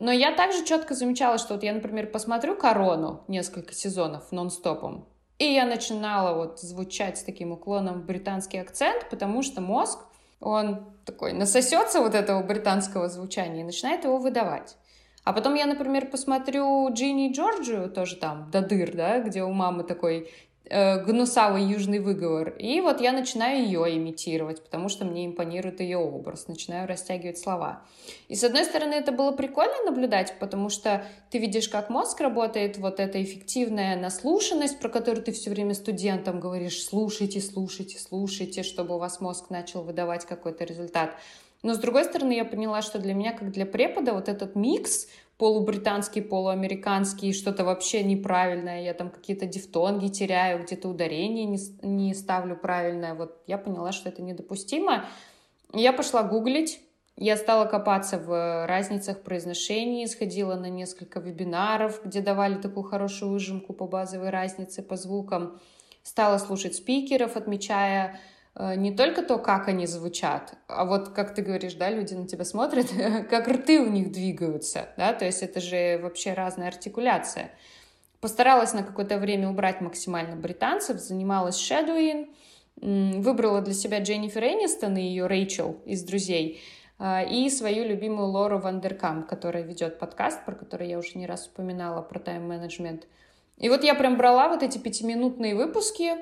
Но 0.00 0.10
я 0.10 0.34
также 0.34 0.64
четко 0.64 0.94
замечала, 0.94 1.38
что 1.38 1.54
вот 1.54 1.62
я, 1.62 1.72
например, 1.72 2.10
посмотрю 2.10 2.56
«Корону» 2.56 3.22
несколько 3.28 3.72
сезонов 3.72 4.32
нон-стопом, 4.32 5.06
и 5.38 5.52
я 5.52 5.66
начинала 5.66 6.34
вот 6.34 6.60
звучать 6.60 7.18
с 7.18 7.22
таким 7.22 7.52
уклоном 7.52 8.00
в 8.00 8.04
британский 8.04 8.58
акцент, 8.58 9.08
потому 9.10 9.42
что 9.42 9.60
мозг, 9.60 9.98
он 10.40 10.84
такой 11.04 11.32
насосется 11.32 12.00
вот 12.00 12.14
этого 12.14 12.42
британского 12.42 13.08
звучания 13.08 13.60
и 13.60 13.64
начинает 13.64 14.04
его 14.04 14.18
выдавать. 14.18 14.76
А 15.24 15.32
потом 15.32 15.54
я, 15.54 15.66
например, 15.66 16.06
посмотрю 16.06 16.88
Джинни 16.92 17.30
и 17.30 17.32
Джорджию, 17.32 17.90
тоже 17.90 18.16
там, 18.16 18.48
до 18.52 18.60
дыр, 18.60 18.94
да, 18.94 19.18
где 19.18 19.42
у 19.42 19.52
мамы 19.52 19.82
такой 19.82 20.30
гнусавый 20.68 21.64
южный 21.64 22.00
выговор. 22.00 22.50
И 22.50 22.80
вот 22.80 23.00
я 23.00 23.12
начинаю 23.12 23.64
ее 23.64 23.96
имитировать, 23.96 24.62
потому 24.62 24.88
что 24.88 25.04
мне 25.04 25.26
импонирует 25.26 25.80
ее 25.80 25.98
образ, 25.98 26.48
начинаю 26.48 26.88
растягивать 26.88 27.38
слова. 27.38 27.82
И 28.28 28.34
с 28.34 28.42
одной 28.42 28.64
стороны, 28.64 28.94
это 28.94 29.12
было 29.12 29.32
прикольно 29.32 29.84
наблюдать, 29.84 30.34
потому 30.40 30.68
что 30.68 31.04
ты 31.30 31.38
видишь, 31.38 31.68
как 31.68 31.90
мозг 31.90 32.20
работает, 32.20 32.78
вот 32.78 33.00
эта 33.00 33.22
эффективная 33.22 33.96
наслушанность, 33.96 34.80
про 34.80 34.88
которую 34.88 35.22
ты 35.22 35.32
все 35.32 35.50
время 35.50 35.74
студентам 35.74 36.40
говоришь, 36.40 36.84
слушайте, 36.84 37.40
слушайте, 37.40 37.98
слушайте, 37.98 38.62
чтобы 38.62 38.96
у 38.96 38.98
вас 38.98 39.20
мозг 39.20 39.50
начал 39.50 39.82
выдавать 39.82 40.24
какой-то 40.26 40.64
результат. 40.64 41.10
Но 41.62 41.74
с 41.74 41.78
другой 41.78 42.04
стороны, 42.04 42.32
я 42.32 42.44
поняла, 42.44 42.82
что 42.82 42.98
для 42.98 43.14
меня, 43.14 43.32
как 43.32 43.50
для 43.50 43.66
препода, 43.66 44.12
вот 44.12 44.28
этот 44.28 44.54
микс 44.54 45.08
полубританский, 45.38 46.22
полуамериканский, 46.22 47.32
что-то 47.32 47.64
вообще 47.64 48.02
неправильное, 48.02 48.82
я 48.82 48.94
там 48.94 49.10
какие-то 49.10 49.46
дифтонги 49.46 50.08
теряю, 50.08 50.62
где-то 50.62 50.88
ударение 50.88 51.44
не, 51.44 51.58
не 51.82 52.14
ставлю 52.14 52.56
правильное. 52.56 53.14
Вот 53.14 53.42
я 53.46 53.58
поняла, 53.58 53.92
что 53.92 54.08
это 54.08 54.22
недопустимо. 54.22 55.04
Я 55.74 55.92
пошла 55.92 56.22
гуглить, 56.22 56.80
я 57.16 57.36
стала 57.36 57.66
копаться 57.66 58.18
в 58.18 58.66
разницах 58.66 59.22
произношений, 59.22 60.06
сходила 60.06 60.54
на 60.54 60.70
несколько 60.70 61.20
вебинаров, 61.20 62.00
где 62.04 62.20
давали 62.20 62.54
такую 62.54 62.84
хорошую 62.84 63.30
выжимку 63.30 63.72
по 63.72 63.86
базовой 63.86 64.30
разнице 64.30 64.82
по 64.82 64.96
звукам, 64.96 65.58
стала 66.02 66.38
слушать 66.38 66.76
спикеров, 66.76 67.36
отмечая 67.36 68.20
не 68.58 68.90
только 68.90 69.22
то, 69.22 69.38
как 69.38 69.68
они 69.68 69.86
звучат, 69.86 70.54
а 70.66 70.86
вот, 70.86 71.10
как 71.10 71.34
ты 71.34 71.42
говоришь, 71.42 71.74
да, 71.74 71.90
люди 71.90 72.14
на 72.14 72.26
тебя 72.26 72.44
смотрят, 72.44 72.86
как 73.30 73.48
рты 73.48 73.80
у 73.80 73.90
них 73.90 74.12
двигаются, 74.12 74.88
да, 74.96 75.12
то 75.12 75.24
есть 75.26 75.42
это 75.42 75.60
же 75.60 75.98
вообще 76.02 76.32
разная 76.32 76.68
артикуляция. 76.68 77.50
Постаралась 78.20 78.72
на 78.72 78.82
какое-то 78.82 79.18
время 79.18 79.50
убрать 79.50 79.80
максимально 79.80 80.36
британцев, 80.36 80.98
занималась 80.98 81.58
шедуин, 81.58 82.28
выбрала 82.76 83.60
для 83.60 83.74
себя 83.74 84.00
Дженнифер 84.00 84.42
Энистон 84.44 84.96
и 84.96 85.02
ее 85.02 85.26
Рэйчел 85.26 85.78
из 85.84 86.02
«Друзей», 86.02 86.60
э, 86.98 87.28
и 87.28 87.48
свою 87.50 87.84
любимую 87.86 88.28
Лору 88.28 88.58
Вандеркам, 88.58 89.22
которая 89.24 89.62
ведет 89.62 89.98
подкаст, 89.98 90.44
про 90.44 90.54
который 90.54 90.88
я 90.88 90.98
уже 90.98 91.18
не 91.18 91.26
раз 91.26 91.46
упоминала, 91.46 92.02
про 92.02 92.18
тайм-менеджмент. 92.18 93.06
И 93.58 93.68
вот 93.68 93.84
я 93.84 93.94
прям 93.94 94.16
брала 94.16 94.48
вот 94.48 94.62
эти 94.62 94.78
пятиминутные 94.78 95.54
выпуски, 95.54 96.16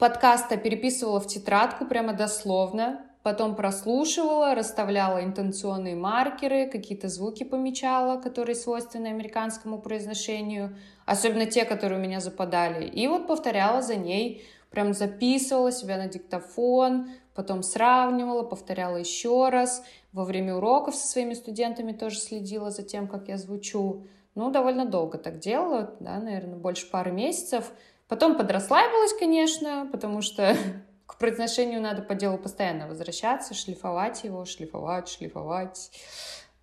подкаста 0.00 0.56
переписывала 0.56 1.20
в 1.20 1.26
тетрадку 1.26 1.84
прямо 1.84 2.14
дословно, 2.14 3.04
потом 3.22 3.54
прослушивала, 3.54 4.54
расставляла 4.54 5.22
интенционные 5.22 5.94
маркеры, 5.94 6.68
какие-то 6.68 7.08
звуки 7.08 7.44
помечала, 7.44 8.18
которые 8.18 8.56
свойственны 8.56 9.08
американскому 9.08 9.78
произношению, 9.80 10.76
особенно 11.04 11.44
те, 11.44 11.66
которые 11.66 12.00
у 12.00 12.02
меня 12.02 12.20
западали. 12.20 12.86
И 12.86 13.06
вот 13.08 13.26
повторяла 13.26 13.82
за 13.82 13.96
ней, 13.96 14.42
прям 14.70 14.94
записывала 14.94 15.70
себя 15.70 15.98
на 15.98 16.08
диктофон, 16.08 17.10
потом 17.34 17.62
сравнивала, 17.62 18.42
повторяла 18.42 18.96
еще 18.96 19.50
раз. 19.50 19.84
Во 20.12 20.24
время 20.24 20.56
уроков 20.56 20.94
со 20.94 21.06
своими 21.06 21.34
студентами 21.34 21.92
тоже 21.92 22.18
следила 22.18 22.70
за 22.70 22.82
тем, 22.82 23.06
как 23.06 23.28
я 23.28 23.36
звучу. 23.36 24.06
Ну, 24.34 24.50
довольно 24.50 24.86
долго 24.86 25.18
так 25.18 25.40
делала, 25.40 25.94
да, 26.00 26.18
наверное, 26.18 26.56
больше 26.56 26.90
пары 26.90 27.12
месяцев. 27.12 27.72
Потом 28.10 28.36
подрасслабилась, 28.36 29.14
конечно, 29.16 29.88
потому 29.92 30.20
что 30.20 30.56
к 31.06 31.16
произношению 31.16 31.80
надо 31.80 32.02
по 32.02 32.16
делу 32.16 32.38
постоянно 32.38 32.88
возвращаться, 32.88 33.54
шлифовать 33.54 34.24
его, 34.24 34.44
шлифовать, 34.44 35.08
шлифовать. 35.08 35.92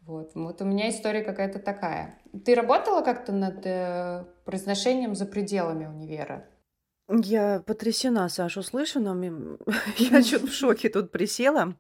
Вот. 0.02 0.32
вот 0.36 0.62
у 0.62 0.66
меня 0.66 0.90
история 0.90 1.22
какая-то 1.22 1.60
такая. 1.60 2.20
Ты 2.46 2.54
работала 2.54 3.02
как-то 3.02 3.32
над 3.32 3.66
э, 3.66 4.26
произношением 4.44 5.16
за 5.16 5.26
пределами 5.26 5.86
универа? 5.86 6.50
Я 7.10 7.64
потрясена, 7.66 8.28
Саша, 8.28 8.60
услышанным. 8.60 9.58
Я 9.98 10.22
что-то 10.22 10.48
в 10.48 10.54
шоке 10.54 10.90
тут 10.90 11.12
присела. 11.12 11.76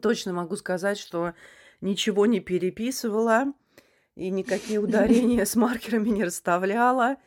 Точно 0.00 0.32
могу 0.32 0.56
сказать, 0.56 0.96
что 0.96 1.34
ничего 1.82 2.24
не 2.24 2.40
переписывала 2.40 3.52
и 4.16 4.30
никакие 4.30 4.80
ударения 4.80 5.44
с 5.44 5.54
маркерами 5.54 6.08
не 6.08 6.24
расставляла. 6.24 7.18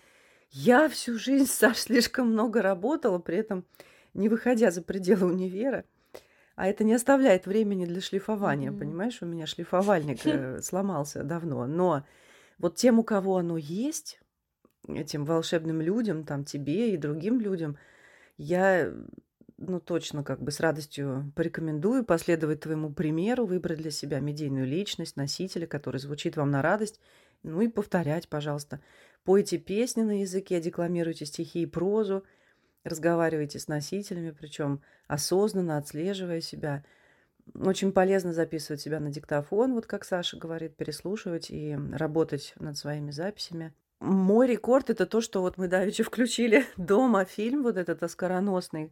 Я 0.51 0.89
всю 0.89 1.17
жизнь, 1.19 1.47
Саш, 1.47 1.77
слишком 1.77 2.31
много 2.31 2.61
работала, 2.61 3.19
при 3.19 3.37
этом 3.37 3.65
не 4.13 4.29
выходя 4.29 4.71
за 4.71 4.81
пределы 4.81 5.27
универа. 5.27 5.85
А 6.55 6.67
это 6.67 6.83
не 6.83 6.93
оставляет 6.93 7.45
времени 7.45 7.85
для 7.85 8.01
шлифования, 8.01 8.71
mm-hmm. 8.71 8.79
понимаешь? 8.79 9.21
У 9.21 9.25
меня 9.25 9.45
шлифовальник 9.45 10.19
э, 10.25 10.61
сломался 10.61 11.23
давно. 11.23 11.67
Но 11.67 12.03
вот 12.57 12.75
тем, 12.75 12.97
у 12.97 13.03
кого 13.03 13.37
оно 13.37 13.57
есть, 13.57 14.19
этим 14.87 15.23
волшебным 15.25 15.81
людям, 15.81 16.23
там 16.23 16.45
тебе 16.45 16.93
и 16.93 16.97
другим 16.97 17.39
людям, 17.39 17.77
я, 18.37 18.91
ну, 19.57 19.79
точно 19.79 20.23
как 20.23 20.41
бы 20.41 20.51
с 20.51 20.59
радостью 20.59 21.31
порекомендую 21.35 22.03
последовать 22.03 22.61
твоему 22.61 22.91
примеру, 22.91 23.45
выбрать 23.45 23.77
для 23.77 23.91
себя 23.91 24.19
медийную 24.19 24.65
личность, 24.65 25.15
носителя, 25.15 25.67
который 25.67 25.99
звучит 25.99 26.37
вам 26.37 26.49
на 26.49 26.63
радость, 26.63 26.99
ну 27.43 27.61
и 27.61 27.67
повторять, 27.67 28.27
пожалуйста. 28.29 28.79
Пойте 29.23 29.57
песни 29.57 30.01
на 30.03 30.21
языке, 30.21 30.61
декламируйте 30.61 31.25
стихи 31.25 31.63
и 31.63 31.65
прозу, 31.65 32.23
разговаривайте 32.83 33.59
с 33.59 33.67
носителями, 33.67 34.31
причем 34.31 34.81
осознанно 35.07 35.77
отслеживая 35.77 36.41
себя. 36.41 36.83
Очень 37.53 37.91
полезно 37.91 38.33
записывать 38.33 38.81
себя 38.81 38.99
на 38.99 39.09
диктофон, 39.09 39.73
вот 39.73 39.85
как 39.85 40.05
Саша 40.05 40.37
говорит, 40.37 40.75
переслушивать 40.75 41.49
и 41.49 41.77
работать 41.93 42.53
над 42.59 42.77
своими 42.77 43.11
записями. 43.11 43.73
Мой 43.99 44.47
рекорд– 44.47 44.89
это 44.91 45.05
то, 45.05 45.21
что 45.21 45.41
вот 45.41 45.57
мы 45.57 45.67
давеча 45.67 46.03
включили 46.03 46.65
дома 46.77 47.25
фильм, 47.25 47.63
вот 47.63 47.77
этот 47.77 48.03
оскароносный. 48.03 48.91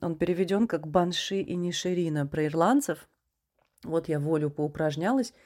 Он 0.00 0.16
переведен 0.16 0.66
как 0.66 0.86
«Банши 0.86 1.40
и 1.40 1.56
Ниширина» 1.56 2.26
про 2.26 2.46
ирландцев. 2.46 3.08
Вот 3.82 4.08
я 4.08 4.20
волю 4.20 4.50
поупражнялась– 4.50 5.32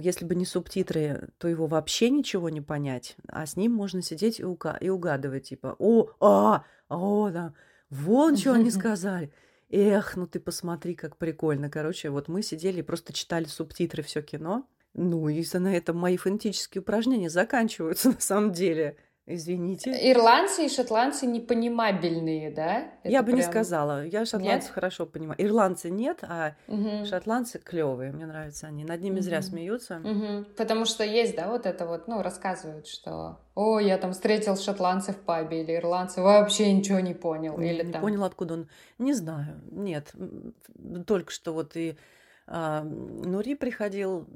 если 0.00 0.24
бы 0.24 0.34
не 0.34 0.44
субтитры, 0.44 1.28
то 1.38 1.48
его 1.48 1.66
вообще 1.66 2.10
ничего 2.10 2.48
не 2.48 2.60
понять, 2.60 3.16
а 3.28 3.46
с 3.46 3.56
ним 3.56 3.72
можно 3.72 4.02
сидеть 4.02 4.40
и, 4.40 4.44
уга- 4.44 4.78
и 4.80 4.88
угадывать, 4.88 5.48
типа, 5.48 5.76
о, 5.78 6.10
а, 6.20 6.64
о, 6.88 7.30
да, 7.30 7.54
вон 7.88 8.36
что 8.36 8.54
они 8.54 8.70
сказали. 8.70 9.32
Эх, 9.68 10.16
ну 10.16 10.26
ты 10.26 10.40
посмотри, 10.40 10.94
как 10.94 11.16
прикольно. 11.16 11.70
Короче, 11.70 12.10
вот 12.10 12.26
мы 12.26 12.42
сидели 12.42 12.80
и 12.80 12.82
просто 12.82 13.12
читали 13.12 13.44
субтитры 13.44 14.02
все 14.02 14.20
кино. 14.20 14.66
Ну, 14.94 15.28
и 15.28 15.44
на 15.54 15.76
этом 15.76 15.96
мои 15.96 16.16
фонетические 16.16 16.82
упражнения 16.82 17.30
заканчиваются 17.30 18.08
на 18.10 18.20
самом 18.20 18.52
деле. 18.52 18.96
Извините. 19.34 19.90
Ирландцы 20.10 20.66
и 20.66 20.68
шотландцы 20.68 21.26
непонимабельные, 21.26 22.50
да? 22.50 22.90
Это 23.02 23.12
я 23.12 23.22
бы 23.22 23.26
прям... 23.26 23.38
не 23.38 23.42
сказала. 23.42 24.04
Я 24.04 24.24
шотландцев 24.24 24.70
нет? 24.70 24.74
хорошо 24.74 25.06
понимаю. 25.06 25.42
Ирландцы 25.42 25.90
нет, 25.90 26.18
а 26.22 26.54
угу. 26.66 27.04
шотландцы 27.04 27.58
клевые. 27.58 28.12
Мне 28.12 28.26
нравятся 28.26 28.66
они. 28.66 28.84
Над 28.84 29.00
ними 29.00 29.16
угу. 29.16 29.22
зря 29.22 29.42
смеются. 29.42 30.00
Угу. 30.02 30.46
Потому 30.56 30.84
что 30.84 31.04
есть, 31.04 31.36
да, 31.36 31.48
вот 31.48 31.66
это 31.66 31.86
вот, 31.86 32.08
ну, 32.08 32.22
рассказывают, 32.22 32.86
что 32.86 33.38
о, 33.54 33.78
я 33.78 33.98
там 33.98 34.12
встретил 34.12 34.56
шотландцев 34.56 35.16
в 35.16 35.20
пабе 35.20 35.62
или 35.62 35.76
ирландцы, 35.76 36.22
вообще 36.22 36.72
ничего 36.72 37.00
не 37.00 37.14
понял. 37.14 37.58
Не, 37.58 37.72
или 37.72 37.84
не 37.84 37.92
там... 37.92 38.00
понял, 38.00 38.24
откуда 38.24 38.54
он. 38.54 38.68
Не 38.98 39.12
знаю. 39.12 39.60
Нет. 39.70 40.12
Только 41.06 41.30
что 41.30 41.52
вот 41.52 41.76
и 41.76 41.96
Нури 42.50 43.54
приходил, 43.54 44.26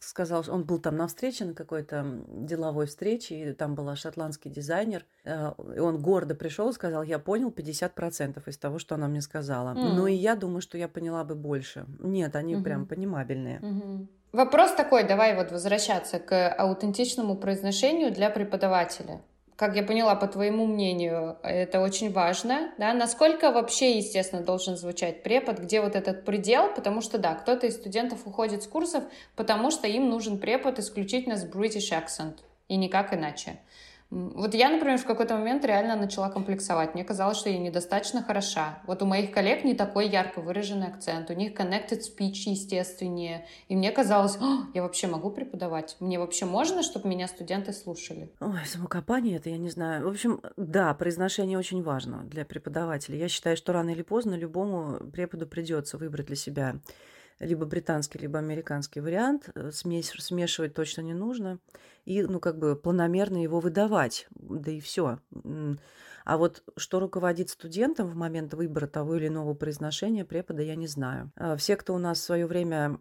сказал, 0.00 0.44
он 0.48 0.62
был 0.62 0.78
там 0.78 0.96
на 0.96 1.08
встрече, 1.08 1.44
на 1.44 1.54
какой-то 1.54 2.22
деловой 2.28 2.86
встрече, 2.86 3.34
и 3.34 3.52
там 3.52 3.74
был 3.74 3.94
шотландский 3.96 4.48
дизайнер, 4.48 5.04
а, 5.24 5.56
и 5.74 5.80
он 5.80 6.00
гордо 6.00 6.36
пришел 6.36 6.68
и 6.68 6.72
сказал, 6.72 7.02
я 7.02 7.18
понял 7.18 7.50
50% 7.50 8.42
из 8.46 8.58
того, 8.58 8.78
что 8.78 8.94
она 8.94 9.08
мне 9.08 9.20
сказала. 9.20 9.74
Mm. 9.74 9.92
Ну 9.94 10.06
и 10.06 10.14
я 10.14 10.36
думаю, 10.36 10.60
что 10.60 10.78
я 10.78 10.86
поняла 10.86 11.24
бы 11.24 11.34
больше. 11.34 11.86
Нет, 11.98 12.36
они 12.36 12.54
mm-hmm. 12.54 12.62
прям 12.62 12.86
понимабельные. 12.86 13.58
Mm-hmm. 13.58 14.06
Вопрос 14.32 14.72
такой, 14.74 15.02
давай 15.02 15.34
вот 15.34 15.50
возвращаться 15.50 16.20
к 16.20 16.48
аутентичному 16.48 17.36
произношению 17.36 18.12
для 18.12 18.30
преподавателя 18.30 19.20
как 19.56 19.76
я 19.76 19.82
поняла, 19.82 20.16
по 20.16 20.26
твоему 20.26 20.66
мнению, 20.66 21.36
это 21.42 21.80
очень 21.80 22.12
важно, 22.12 22.72
да, 22.78 22.92
насколько 22.92 23.52
вообще, 23.52 23.96
естественно, 23.98 24.42
должен 24.42 24.76
звучать 24.76 25.22
препод, 25.22 25.58
где 25.58 25.80
вот 25.80 25.94
этот 25.94 26.24
предел, 26.24 26.72
потому 26.74 27.00
что, 27.00 27.18
да, 27.18 27.34
кто-то 27.34 27.66
из 27.66 27.76
студентов 27.76 28.26
уходит 28.26 28.64
с 28.64 28.66
курсов, 28.66 29.04
потому 29.36 29.70
что 29.70 29.86
им 29.86 30.08
нужен 30.08 30.38
препод 30.38 30.78
исключительно 30.78 31.36
с 31.36 31.44
British 31.44 31.92
accent, 31.92 32.38
и 32.68 32.76
никак 32.76 33.14
иначе. 33.14 33.60
Вот 34.10 34.54
я, 34.54 34.70
например, 34.70 34.98
в 34.98 35.04
какой-то 35.04 35.36
момент 35.36 35.64
реально 35.64 35.96
начала 35.96 36.30
комплексовать. 36.30 36.94
Мне 36.94 37.04
казалось, 37.04 37.36
что 37.36 37.50
я 37.50 37.58
недостаточно 37.58 38.22
хороша. 38.22 38.78
Вот 38.86 39.02
у 39.02 39.06
моих 39.06 39.32
коллег 39.32 39.64
не 39.64 39.74
такой 39.74 40.08
ярко 40.08 40.40
выраженный 40.40 40.86
акцент. 40.86 41.30
У 41.30 41.34
них 41.34 41.52
connected 41.52 42.00
speech 42.00 42.48
естественнее. 42.48 43.46
И 43.68 43.74
мне 43.74 43.90
казалось, 43.90 44.38
я 44.74 44.82
вообще 44.82 45.08
могу 45.08 45.30
преподавать? 45.30 45.96
Мне 46.00 46.18
вообще 46.18 46.44
можно, 46.44 46.82
чтобы 46.82 47.08
меня 47.08 47.26
студенты 47.26 47.72
слушали? 47.72 48.30
Ой, 48.40 48.64
самокопание 48.66 49.36
это 49.36 49.50
я 49.50 49.58
не 49.58 49.70
знаю. 49.70 50.04
В 50.04 50.10
общем, 50.10 50.40
да, 50.56 50.94
произношение 50.94 51.58
очень 51.58 51.82
важно 51.82 52.22
для 52.24 52.44
преподавателя. 52.44 53.18
Я 53.18 53.28
считаю, 53.28 53.56
что 53.56 53.72
рано 53.72 53.90
или 53.90 54.02
поздно 54.02 54.34
любому 54.34 54.98
преподу 55.10 55.46
придется 55.46 55.98
выбрать 55.98 56.26
для 56.26 56.36
себя 56.36 56.76
либо 57.40 57.66
британский, 57.66 58.18
либо 58.18 58.38
американский 58.38 59.00
вариант. 59.00 59.50
Э, 59.54 59.70
смесь 59.70 60.10
смешивать 60.10 60.74
точно 60.74 61.02
не 61.02 61.14
нужно. 61.14 61.58
И, 62.04 62.22
ну, 62.22 62.40
как 62.40 62.58
бы 62.58 62.76
планомерно 62.76 63.42
его 63.42 63.60
выдавать. 63.60 64.26
Да 64.30 64.70
и 64.70 64.80
все. 64.80 65.18
А 66.24 66.38
вот 66.38 66.62
что 66.76 67.00
руководит 67.00 67.50
студентом 67.50 68.08
в 68.08 68.14
момент 68.14 68.54
выбора 68.54 68.86
того 68.86 69.16
или 69.16 69.28
иного 69.28 69.54
произношения 69.54 70.24
препода, 70.24 70.62
я 70.62 70.74
не 70.74 70.86
знаю. 70.86 71.30
А 71.36 71.56
все, 71.56 71.76
кто 71.76 71.94
у 71.94 71.98
нас 71.98 72.18
в 72.18 72.24
свое 72.24 72.46
время 72.46 72.98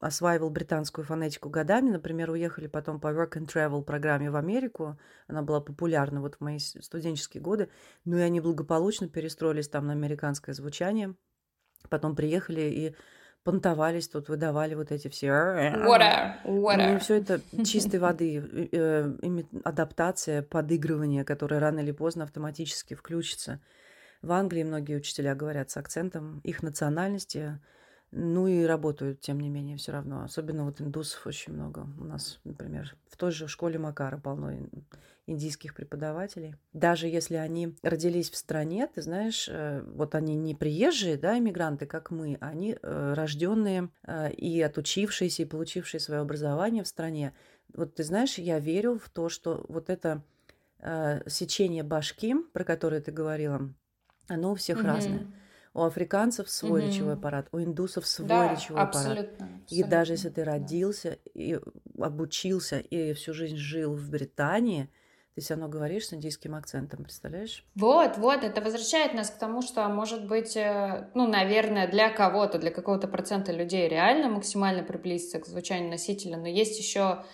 осваивал 0.00 0.50
британскую 0.50 1.04
фонетику 1.04 1.48
годами, 1.48 1.88
например, 1.88 2.30
уехали 2.30 2.66
потом 2.66 3.00
по 3.00 3.08
Work 3.08 3.38
and 3.38 3.46
Travel 3.46 3.82
программе 3.82 4.30
в 4.30 4.36
Америку, 4.36 4.98
она 5.28 5.40
была 5.40 5.62
популярна 5.62 6.20
вот 6.20 6.34
в 6.34 6.40
мои 6.40 6.58
студенческие 6.58 7.42
годы, 7.42 7.70
ну 8.04 8.18
и 8.18 8.20
они 8.20 8.40
благополучно 8.40 9.08
перестроились 9.08 9.68
там 9.68 9.86
на 9.86 9.94
американское 9.94 10.54
звучание, 10.54 11.14
Потом 11.88 12.16
приехали 12.16 12.62
и 12.62 12.94
понтовались 13.44 14.08
тут, 14.08 14.28
выдавали 14.28 14.74
вот 14.74 14.90
эти 14.90 15.08
все... 15.08 15.28
Water, 15.28 16.36
water. 16.44 16.92
Ну, 16.92 16.98
все 16.98 17.16
это 17.16 17.40
чистой 17.64 18.00
воды, 18.00 18.42
э, 18.72 19.12
адаптация, 19.64 20.42
подыгрывание, 20.42 21.24
которое 21.24 21.60
рано 21.60 21.80
или 21.80 21.92
поздно 21.92 22.24
автоматически 22.24 22.94
включится. 22.94 23.60
В 24.22 24.32
Англии 24.32 24.64
многие 24.64 24.96
учителя 24.96 25.34
говорят 25.34 25.70
с 25.70 25.76
акцентом 25.76 26.40
их 26.44 26.62
национальности, 26.62 27.60
ну 28.16 28.46
и 28.46 28.62
работают, 28.62 29.20
тем 29.20 29.40
не 29.40 29.48
менее, 29.48 29.76
все 29.76 29.90
равно. 29.90 30.22
Особенно 30.22 30.64
вот 30.64 30.80
индусов 30.80 31.26
очень 31.26 31.52
много. 31.52 31.86
У 31.98 32.04
нас, 32.04 32.38
например, 32.44 32.94
в 33.08 33.16
той 33.16 33.32
же 33.32 33.48
школе 33.48 33.78
Макара 33.78 34.18
полно 34.18 34.52
индийских 35.26 35.74
преподавателей. 35.74 36.54
Даже 36.72 37.08
если 37.08 37.34
они 37.34 37.74
родились 37.82 38.30
в 38.30 38.36
стране, 38.36 38.88
ты 38.94 39.02
знаешь, 39.02 39.48
э, 39.50 39.82
вот 39.94 40.14
они 40.14 40.36
не 40.36 40.54
приезжие, 40.54 41.16
да, 41.16 41.36
иммигранты, 41.38 41.86
как 41.86 42.12
мы, 42.12 42.38
они 42.40 42.76
э, 42.80 43.14
рожденные 43.14 43.88
э, 44.06 44.30
и 44.32 44.60
отучившиеся, 44.62 45.42
и 45.42 45.46
получившие 45.46 46.00
свое 46.00 46.20
образование 46.20 46.84
в 46.84 46.88
стране. 46.88 47.32
Вот 47.72 47.96
ты 47.96 48.04
знаешь, 48.04 48.38
я 48.38 48.60
верю 48.60 48.98
в 48.98 49.08
то, 49.10 49.28
что 49.28 49.64
вот 49.68 49.90
это 49.90 50.22
сечение 51.26 51.82
башки, 51.82 52.34
про 52.52 52.62
которое 52.62 53.00
ты 53.00 53.10
говорила, 53.10 53.72
оно 54.28 54.52
у 54.52 54.54
всех 54.54 54.82
mm-hmm. 54.82 54.86
разное. 54.86 55.26
У 55.74 55.82
африканцев 55.82 56.48
свой 56.48 56.80
угу. 56.80 56.88
речевой 56.88 57.14
аппарат, 57.14 57.48
у 57.50 57.58
индусов 57.58 58.06
свой 58.06 58.28
да, 58.28 58.54
речевой 58.54 58.80
абсолютно, 58.80 59.22
аппарат. 59.22 59.50
Абсолютно. 59.62 59.74
И 59.74 59.82
даже 59.82 60.12
если 60.12 60.28
ты 60.28 60.44
родился 60.44 61.18
и 61.34 61.58
обучился 61.98 62.78
и 62.78 63.12
всю 63.12 63.34
жизнь 63.34 63.56
жил 63.56 63.94
в 63.94 64.08
Британии, 64.08 64.88
ты 65.34 65.40
все 65.40 65.54
равно 65.54 65.68
говоришь 65.68 66.06
с 66.06 66.12
индийским 66.12 66.54
акцентом, 66.54 67.02
представляешь? 67.02 67.66
Вот, 67.74 68.18
вот, 68.18 68.44
это 68.44 68.60
возвращает 68.60 69.14
нас 69.14 69.30
к 69.30 69.38
тому, 69.38 69.62
что, 69.62 69.88
может 69.88 70.28
быть, 70.28 70.56
э, 70.56 71.10
ну, 71.14 71.26
наверное, 71.26 71.88
для 71.88 72.08
кого-то, 72.08 72.60
для 72.60 72.70
какого-то 72.70 73.08
процента 73.08 73.50
людей 73.50 73.88
реально 73.88 74.28
максимально 74.28 74.84
приблизиться 74.84 75.40
к 75.40 75.46
звучанию 75.46 75.90
носителя, 75.90 76.36
но 76.36 76.46
есть 76.46 76.78
еще 76.78 77.24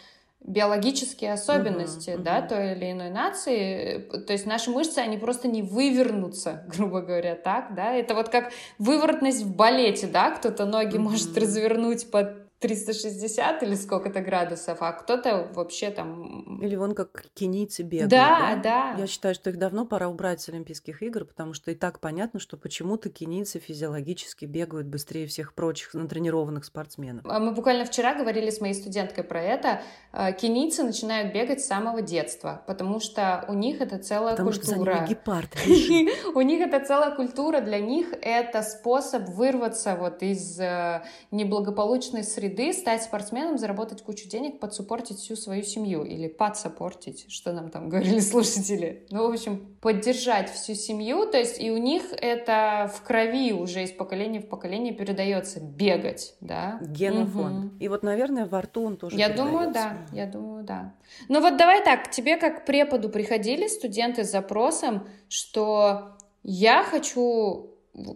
биологические 0.43 1.35
особенности, 1.35 2.11
uh-huh, 2.11 2.23
да, 2.23 2.39
uh-huh. 2.39 2.49
той 2.49 2.73
или 2.73 2.93
иной 2.93 3.11
нации. 3.11 3.99
То 4.27 4.33
есть 4.33 4.47
наши 4.47 4.71
мышцы, 4.71 4.99
они 4.99 5.19
просто 5.19 5.49
не 5.49 5.63
вывернутся, 5.63 6.65
грубо 6.75 7.03
говоря, 7.03 7.37
так, 7.37 7.75
да. 7.75 7.93
Это 7.93 8.15
вот 8.15 8.29
как 8.29 8.53
выворотность 8.79 9.43
в 9.43 9.55
балете, 9.55 10.07
да, 10.07 10.31
кто-то 10.31 10.65
ноги 10.65 10.97
uh-huh. 10.97 11.01
может 11.01 11.37
развернуть 11.37 12.11
под 12.11 12.50
360 12.61 13.63
или 13.63 13.75
сколько-то 13.75 14.21
градусов, 14.21 14.79
а 14.83 14.93
кто-то 14.93 15.51
вообще 15.55 15.91
там... 15.91 16.61
Или 16.61 16.77
вон 16.77 16.95
как 16.95 17.25
кенийцы 17.33 17.83
бегают. 17.83 18.11
Да, 18.11 18.61
да, 18.63 18.93
да. 18.93 19.01
Я 19.01 19.07
считаю, 19.07 19.35
что 19.35 19.49
их 19.49 19.59
давно 19.59 19.87
пора 19.87 20.09
убрать 20.09 20.43
с 20.43 20.49
Олимпийских 20.51 21.03
игр, 21.03 21.25
потому 21.25 21.55
что 21.55 21.71
и 21.71 21.75
так 21.75 22.01
понятно, 22.01 22.39
что 22.39 22.59
почему-то 22.59 23.09
кенийцы 23.09 23.61
физиологически 23.61 24.45
бегают 24.45 24.89
быстрее 24.89 25.27
всех 25.27 25.55
прочих 25.55 25.95
натренированных 25.95 26.67
спортсменов. 26.67 27.25
А 27.27 27.39
мы 27.39 27.53
буквально 27.53 27.87
вчера 27.87 28.15
говорили 28.15 28.51
с 28.51 28.61
моей 28.61 28.75
студенткой 28.75 29.25
про 29.25 29.41
это. 29.41 29.81
А, 30.13 30.33
кенийцы 30.33 30.83
начинают 30.83 31.33
бегать 31.33 31.63
с 31.63 31.67
самого 31.67 32.03
детства, 32.03 32.63
потому 32.67 33.01
что 33.01 33.47
у 33.49 33.55
них 33.55 33.81
это 33.81 33.97
целая 33.97 34.33
потому 34.33 34.53
культура. 34.53 34.77
Потому 34.77 34.85
что 34.85 34.93
за 34.93 35.01
ними 35.01 35.09
гепард 35.09 36.35
У 36.35 36.41
них 36.43 36.61
это 36.61 36.85
целая 36.85 37.17
культура, 37.17 37.61
для 37.61 37.79
них 37.79 38.13
это 38.21 38.63
способ 38.63 39.31
вырваться 39.31 39.97
вот 39.97 40.23
из 40.23 40.61
э, 40.61 41.03
неблагополучной 41.31 42.23
среды 42.23 42.50
среды, 42.51 42.73
стать 42.73 43.03
спортсменом, 43.03 43.59
заработать 43.59 44.03
кучу 44.03 44.29
денег, 44.29 44.61
подсуппортить 44.61 45.19
всю 45.19 45.37
свою 45.37 45.63
семью 45.63 46.05
или 46.05 46.29
подсопортить, 46.29 47.27
что 47.29 47.53
нам 47.53 47.71
там 47.71 47.89
говорили 47.89 48.19
слушатели. 48.21 49.07
Ну, 49.11 49.29
в 49.29 49.33
общем, 49.33 49.77
поддержать 49.81 50.51
всю 50.51 50.75
семью, 50.75 51.27
то 51.27 51.39
есть 51.39 51.61
и 51.61 51.71
у 51.71 51.77
них 51.77 52.03
это 52.13 52.91
в 52.95 53.03
крови 53.03 53.53
уже 53.53 53.85
из 53.85 53.93
поколения 53.93 54.41
в 54.41 54.49
поколение 54.49 54.93
передается 54.93 55.61
бегать, 55.61 56.35
да. 56.41 56.79
Генофонд. 56.83 57.67
Угу. 57.67 57.75
И 57.79 57.89
вот, 57.89 58.03
наверное, 58.03 58.47
во 58.47 58.63
рту 58.63 58.85
он 58.85 58.97
тоже 58.97 59.17
Я 59.17 59.29
думаю, 59.29 59.73
да, 59.73 59.99
я 60.13 60.27
думаю, 60.27 60.65
да. 60.65 60.95
Ну 61.29 61.41
вот 61.41 61.57
давай 61.57 61.85
так, 61.85 62.11
тебе 62.11 62.37
как 62.37 62.65
преподу 62.65 63.09
приходили 63.09 63.67
студенты 63.67 64.25
с 64.25 64.31
запросом, 64.31 65.07
что 65.29 66.17
я 66.43 66.83
хочу 66.83 67.71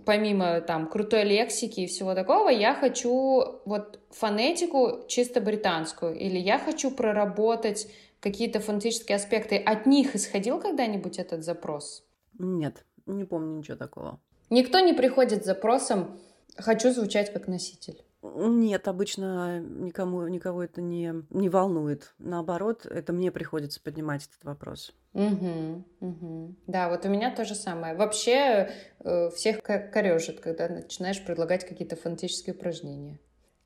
помимо 0.05 0.61
там 0.61 0.89
крутой 0.89 1.25
лексики 1.25 1.81
и 1.81 1.87
всего 1.87 2.15
такого, 2.15 2.49
я 2.49 2.75
хочу 2.75 3.61
вот 3.65 4.01
фонетику 4.11 5.05
чисто 5.09 5.41
британскую, 5.41 6.17
или 6.17 6.39
я 6.39 6.59
хочу 6.59 6.91
проработать 6.91 7.89
какие-то 8.21 8.61
фонетические 8.61 9.17
аспекты. 9.17 9.57
От 9.57 9.87
них 9.87 10.17
исходил 10.17 10.59
когда-нибудь 10.59 11.19
этот 11.19 11.45
запрос? 11.45 12.05
Нет, 12.39 12.85
не 13.07 13.25
помню 13.25 13.59
ничего 13.59 13.77
такого. 13.77 14.21
Никто 14.51 14.81
не 14.81 14.93
приходит 14.93 15.43
с 15.43 15.47
запросом 15.47 16.19
«хочу 16.57 16.91
звучать 16.91 17.33
как 17.33 17.49
носитель». 17.49 18.03
Нет, 18.33 18.89
обычно 18.89 19.61
никому, 19.61 20.27
никого 20.29 20.65
это 20.65 20.81
не, 20.81 21.13
не 21.29 21.51
волнует. 21.51 22.15
Наоборот, 22.19 22.87
это 22.87 23.13
мне 23.13 23.31
приходится 23.31 23.83
поднимать 23.83 24.27
этот 24.27 24.45
вопрос. 24.45 24.95
Угу, 25.13 25.85
угу. 26.01 26.55
Да, 26.67 26.89
вот 26.89 27.05
у 27.05 27.09
меня 27.11 27.31
то 27.35 27.45
же 27.45 27.55
самое. 27.55 27.95
Вообще 27.95 28.71
э, 29.01 29.29
всех 29.31 29.63
корежит, 29.63 30.41
когда 30.41 30.69
начинаешь 30.69 31.23
предлагать 31.23 31.67
какие-то 31.67 31.97
фантастические 31.97 32.55
упражнения. 32.55 33.21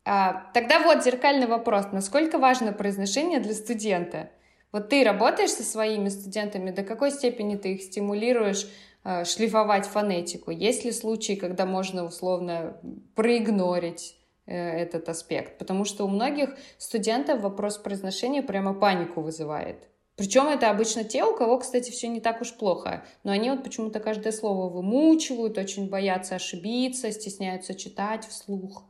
А, 0.05 0.51
тогда 0.53 0.83
вот 0.83 1.05
зеркальный 1.05 1.47
вопрос. 1.47 1.87
Насколько 1.93 2.39
важно 2.39 2.73
произношение 2.73 3.39
для 3.39 3.55
студента? 3.55 4.29
Вот 4.73 4.89
ты 4.89 5.05
работаешь 5.05 5.53
со 5.53 5.63
своими 5.63 6.09
студентами, 6.09 6.73
до 6.73 6.83
какой 6.83 7.13
степени 7.13 7.55
ты 7.57 7.75
их 7.75 7.83
стимулируешь 7.83 8.67
э, 9.05 9.25
шлифовать 9.25 9.87
фонетику? 9.87 10.51
Есть 10.51 10.85
ли 10.85 10.91
случаи, 10.91 11.35
когда 11.35 11.65
можно 11.65 12.05
условно 12.05 12.77
проигнорить 13.15 14.18
этот 14.53 15.09
аспект, 15.09 15.59
потому 15.59 15.85
что 15.85 16.05
у 16.05 16.09
многих 16.09 16.51
студентов 16.79 17.41
вопрос 17.41 17.79
произношения 17.79 18.43
прямо 18.43 18.75
панику 18.75 19.21
вызывает. 19.21 19.89
Причем 20.17 20.49
это 20.49 20.69
обычно 20.71 21.05
те, 21.05 21.23
у 21.23 21.37
кого, 21.37 21.59
кстати, 21.59 21.93
все 21.93 22.09
не 22.09 22.21
так 22.21 22.41
уж 22.41 22.53
плохо, 22.53 23.05
но 23.23 23.31
они 23.31 23.51
вот 23.51 23.63
почему-то 23.63 24.01
каждое 24.01 24.33
слово 24.33 24.69
вымучивают, 24.69 25.57
очень 25.57 25.89
боятся 25.89 26.35
ошибиться, 26.35 27.13
стесняются 27.13 27.75
читать 27.75 28.27
вслух. 28.27 28.83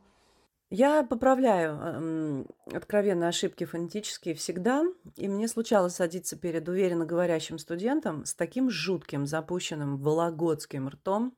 Я 0.71 1.03
поправляю 1.03 1.79
э, 1.81 2.75
откровенные 2.75 3.29
ошибки 3.29 3.63
фонетические 3.63 4.35
всегда, 4.35 4.83
и 5.15 5.27
мне 5.27 5.47
случалось 5.47 5.95
садиться 5.95 6.35
перед 6.35 6.67
уверенно 6.67 7.05
говорящим 7.05 7.59
студентом 7.59 8.25
с 8.25 8.33
таким 8.33 8.69
жутким, 8.69 9.25
запущенным 9.25 9.97
вологодским 9.97 10.87
ртом, 10.89 11.35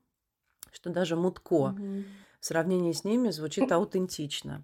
что 0.72 0.90
даже 0.90 1.16
мутко 1.16 1.70
Мгм. 1.70 2.06
В 2.42 2.46
сравнении 2.46 2.92
с 2.92 3.06
ними 3.06 3.30
звучит 3.30 3.72
аутентично. 3.72 4.64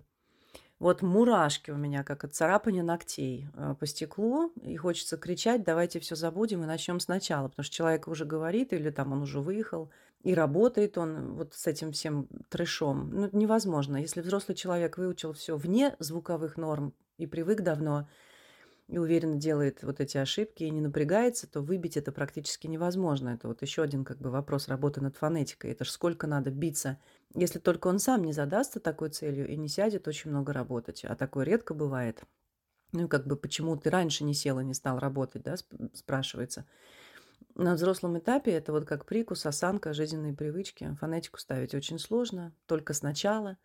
Вот 0.80 1.02
мурашки 1.02 1.72
у 1.72 1.78
меня, 1.78 2.04
как 2.04 2.24
от 2.24 2.36
царапания 2.36 2.84
ногтей 2.84 3.48
э, 3.56 3.76
по 3.80 3.88
стеклу, 3.88 4.52
и 4.62 4.76
хочется 4.76 5.18
кричать, 5.18 5.64
давайте 5.64 6.00
все 6.00 6.16
забудем 6.16 6.64
и 6.64 6.68
начнем 6.68 7.00
сначала, 7.00 7.48
потому 7.48 7.64
что 7.64 7.74
человек 7.74 8.08
уже 8.08 8.26
говорит, 8.26 8.74
или 8.74 8.92
там 8.92 9.12
он 9.12 9.24
уже 9.24 9.40
выехал, 9.40 9.90
и 10.22 10.36
работает 10.36 10.98
он 10.98 11.34
вот 11.34 11.54
с 11.56 11.66
этим 11.66 11.94
всем 11.94 12.28
трэшом. 12.50 13.10
Ну, 13.10 13.30
невозможно. 13.32 13.98
Если 13.98 14.22
взрослый 14.22 14.56
человек 14.56 14.98
выучил 14.98 15.34
все 15.34 15.56
вне 15.56 15.96
звуковых 15.98 16.58
норм 16.58 16.94
и 17.18 17.26
привык 17.26 17.62
давно, 17.62 18.08
и 18.88 18.98
уверенно 18.98 19.36
делает 19.36 19.84
вот 19.84 20.00
эти 20.00 20.18
ошибки 20.18 20.64
и 20.64 20.70
не 20.70 20.80
напрягается, 20.82 21.48
то 21.48 21.62
выбить 21.62 21.98
это 21.98 22.12
практически 22.12 22.68
невозможно. 22.68 23.30
Это 23.30 23.48
вот 23.50 23.62
еще 23.62 23.84
один 23.84 24.06
как 24.06 24.18
бы 24.20 24.30
вопрос 24.30 24.68
работы 24.70 25.02
над 25.02 25.18
фонетикой. 25.18 25.72
Это 25.72 25.84
ж 25.86 25.90
сколько 25.90 26.26
надо 26.28 26.52
биться, 26.52 27.00
если 27.36 27.60
только 27.60 27.88
он 27.88 28.00
сам 28.00 28.24
не 28.24 28.34
задастся 28.34 28.80
такой 28.80 29.10
целью 29.10 29.48
и 29.48 29.58
не 29.58 29.68
сядет 29.68 30.08
очень 30.08 30.32
много 30.32 30.54
работать. 30.54 31.04
А 31.04 31.16
такое 31.16 31.46
редко 31.46 31.74
бывает. 31.74 32.24
Ну 32.94 33.06
и 33.06 33.08
как 33.10 33.28
бы 33.28 33.36
почему 33.36 33.76
ты 33.78 33.90
раньше 33.90 34.24
не 34.24 34.34
сел 34.34 34.60
и 34.60 34.66
не 34.66 34.74
стал 34.74 35.00
работать, 35.00 35.44
да, 35.44 35.56
сп- 35.56 35.96
спрашивается. 35.96 36.66
На 37.56 37.74
взрослом 37.74 38.18
этапе 38.20 38.52
это 38.52 38.72
вот 38.72 38.86
как 38.86 39.06
прикус, 39.06 39.46
осанка, 39.46 39.94
жизненные 39.94 40.34
привычки. 40.34 40.96
Фонетику 41.00 41.40
ставить 41.40 41.74
очень 41.76 42.00
сложно, 42.00 42.56
только 42.68 42.94
сначала. 42.94 43.58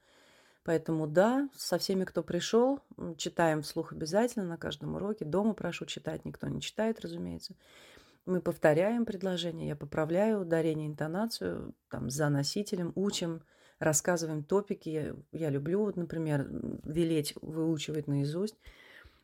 Поэтому 0.64 1.07
да, 1.07 1.48
со 1.57 1.79
всеми, 1.79 2.05
кто 2.05 2.22
пришел, 2.22 2.81
читаем 3.16 3.62
вслух 3.62 3.92
обязательно 3.92 4.44
на 4.46 4.57
каждом 4.57 4.94
уроке. 4.94 5.25
Дома 5.25 5.55
прошу 5.55 5.87
читать, 5.87 6.25
никто 6.25 6.48
не 6.48 6.61
читает, 6.61 7.01
разумеется. 7.01 7.57
Мы 8.27 8.40
повторяем 8.40 9.05
предложение, 9.05 9.68
я 9.68 9.77
поправляю 9.77 10.40
ударение, 10.40 10.87
интонацию, 10.87 11.75
там, 11.88 12.09
за 12.09 12.29
носителем, 12.29 12.92
учим, 12.94 13.42
рассказываем 13.81 14.44
топики. 14.44 14.88
Я, 14.88 15.16
я 15.33 15.51
люблю, 15.51 15.81
вот, 15.81 15.96
например, 15.96 16.46
велеть 16.85 17.35
выучивать 17.42 18.07
наизусть. 18.07 18.57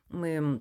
Мы 0.09 0.61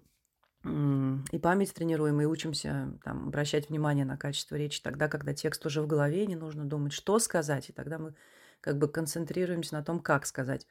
и 0.63 1.39
память 1.39 1.73
тренируем, 1.73 2.19
и 2.21 2.25
учимся 2.25 2.93
там, 3.03 3.27
обращать 3.27 3.69
внимание 3.69 4.05
на 4.05 4.17
качество 4.17 4.55
речи 4.55 4.81
тогда, 4.81 5.07
когда 5.07 5.33
текст 5.33 5.65
уже 5.65 5.81
в 5.81 5.87
голове, 5.87 6.25
не 6.25 6.35
нужно 6.35 6.65
думать, 6.65 6.93
что 6.93 7.19
сказать, 7.19 7.69
и 7.69 7.73
тогда 7.73 7.97
мы 7.99 8.15
как 8.61 8.77
бы 8.77 8.87
концентрируемся 8.87 9.75
на 9.75 9.83
том, 9.83 9.99
как 9.99 10.25
сказать. 10.25 10.67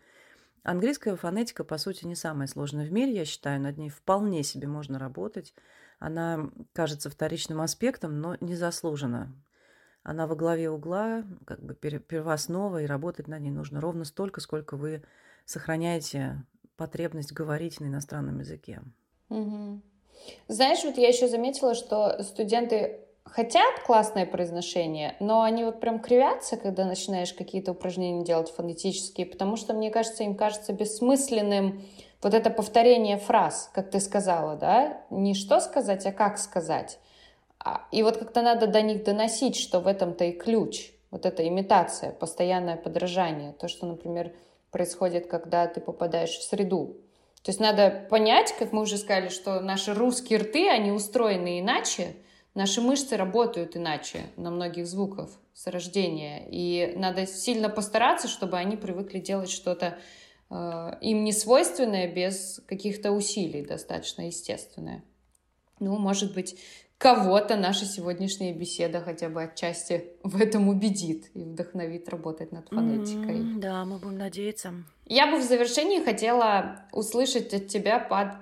Английская 0.62 1.14
фонетика, 1.16 1.62
по 1.62 1.78
сути, 1.78 2.06
не 2.06 2.16
самая 2.16 2.48
сложная 2.48 2.86
в 2.86 2.92
мире, 2.92 3.14
я 3.14 3.24
считаю, 3.24 3.60
над 3.60 3.78
ней 3.78 3.88
вполне 3.88 4.42
себе 4.42 4.66
можно 4.66 4.98
работать. 4.98 5.54
Она 5.98 6.50
кажется 6.72 7.08
вторичным 7.08 7.60
аспектом, 7.60 8.20
но 8.20 8.36
незаслуженно. 8.40 9.32
Она 10.02 10.26
во 10.26 10.34
главе 10.34 10.70
угла, 10.70 11.24
как 11.46 11.62
бы 11.62 11.74
пер- 11.74 12.00
первооснова, 12.00 12.82
и 12.82 12.86
работать 12.86 13.28
над 13.28 13.42
ней 13.42 13.50
нужно 13.50 13.80
ровно 13.80 14.04
столько, 14.04 14.40
сколько 14.40 14.76
вы 14.76 15.02
сохраняете 15.44 16.44
потребность 16.76 17.32
говорить 17.32 17.80
на 17.80 17.86
иностранном 17.86 18.40
языке. 18.40 18.82
Мгм. 19.28 19.82
Знаешь, 20.48 20.84
вот 20.84 20.96
я 20.98 21.08
еще 21.08 21.28
заметила, 21.28 21.74
что 21.74 22.22
студенты 22.22 23.05
хотят 23.30 23.80
классное 23.84 24.26
произношение, 24.26 25.16
но 25.20 25.42
они 25.42 25.64
вот 25.64 25.80
прям 25.80 26.00
кривятся, 26.00 26.56
когда 26.56 26.84
начинаешь 26.84 27.32
какие-то 27.32 27.72
упражнения 27.72 28.24
делать 28.24 28.50
фонетические, 28.50 29.26
потому 29.26 29.56
что, 29.56 29.74
мне 29.74 29.90
кажется, 29.90 30.24
им 30.24 30.34
кажется 30.34 30.72
бессмысленным 30.72 31.82
вот 32.22 32.34
это 32.34 32.50
повторение 32.50 33.18
фраз, 33.18 33.70
как 33.74 33.90
ты 33.90 34.00
сказала, 34.00 34.56
да? 34.56 35.02
Не 35.10 35.34
что 35.34 35.60
сказать, 35.60 36.06
а 36.06 36.12
как 36.12 36.38
сказать. 36.38 36.98
А- 37.58 37.86
И 37.92 38.02
вот 38.02 38.16
как-то 38.16 38.42
надо 38.42 38.66
до 38.66 38.80
них 38.80 39.04
доносить, 39.04 39.56
что 39.56 39.80
в 39.80 39.86
этом-то 39.86 40.24
и 40.24 40.32
ключ. 40.32 40.92
Вот 41.10 41.26
эта 41.26 41.46
имитация, 41.46 42.12
постоянное 42.12 42.76
подражание. 42.76 43.52
То, 43.52 43.68
что, 43.68 43.86
например, 43.86 44.32
происходит, 44.70 45.26
когда 45.26 45.66
ты 45.66 45.80
попадаешь 45.80 46.36
в 46.36 46.42
среду. 46.42 46.96
То 47.42 47.50
есть 47.50 47.60
надо 47.60 48.06
понять, 48.10 48.52
как 48.58 48.72
мы 48.72 48.82
уже 48.82 48.96
сказали, 48.98 49.28
что 49.28 49.60
наши 49.60 49.94
русские 49.94 50.40
рты, 50.40 50.68
они 50.68 50.90
устроены 50.90 51.60
иначе, 51.60 52.16
наши 52.56 52.80
мышцы 52.80 53.16
работают 53.16 53.76
иначе 53.76 54.26
на 54.36 54.50
многих 54.50 54.86
звуках 54.86 55.30
с 55.54 55.66
рождения. 55.68 56.46
И 56.50 56.94
надо 56.96 57.26
сильно 57.26 57.68
постараться, 57.68 58.26
чтобы 58.26 58.56
они 58.56 58.76
привыкли 58.76 59.20
делать 59.20 59.50
что-то 59.50 59.98
э, 60.50 60.90
им 61.00 61.22
не 61.22 61.32
свойственное 61.32 62.12
без 62.12 62.60
каких-то 62.66 63.12
усилий, 63.12 63.64
достаточно 63.64 64.26
естественное. 64.26 65.04
Ну, 65.78 65.96
может 65.98 66.34
быть, 66.34 66.58
кого-то 66.98 67.56
наша 67.56 67.84
сегодняшняя 67.84 68.52
беседа 68.52 69.00
хотя 69.00 69.28
бы 69.28 69.42
отчасти 69.42 70.12
в 70.22 70.40
этом 70.40 70.68
убедит 70.68 71.30
и 71.34 71.44
вдохновит 71.44 72.08
работать 72.08 72.52
над 72.52 72.68
фонетикой. 72.70 73.40
М, 73.40 73.60
Да, 73.60 73.84
мы 73.84 73.98
будем 73.98 74.18
надеяться. 74.18 74.72
Я 75.08 75.30
бы 75.30 75.38
в 75.38 75.42
завершении 75.42 76.02
хотела 76.02 76.80
услышать 76.92 77.54
от 77.54 77.68
тебя 77.68 78.00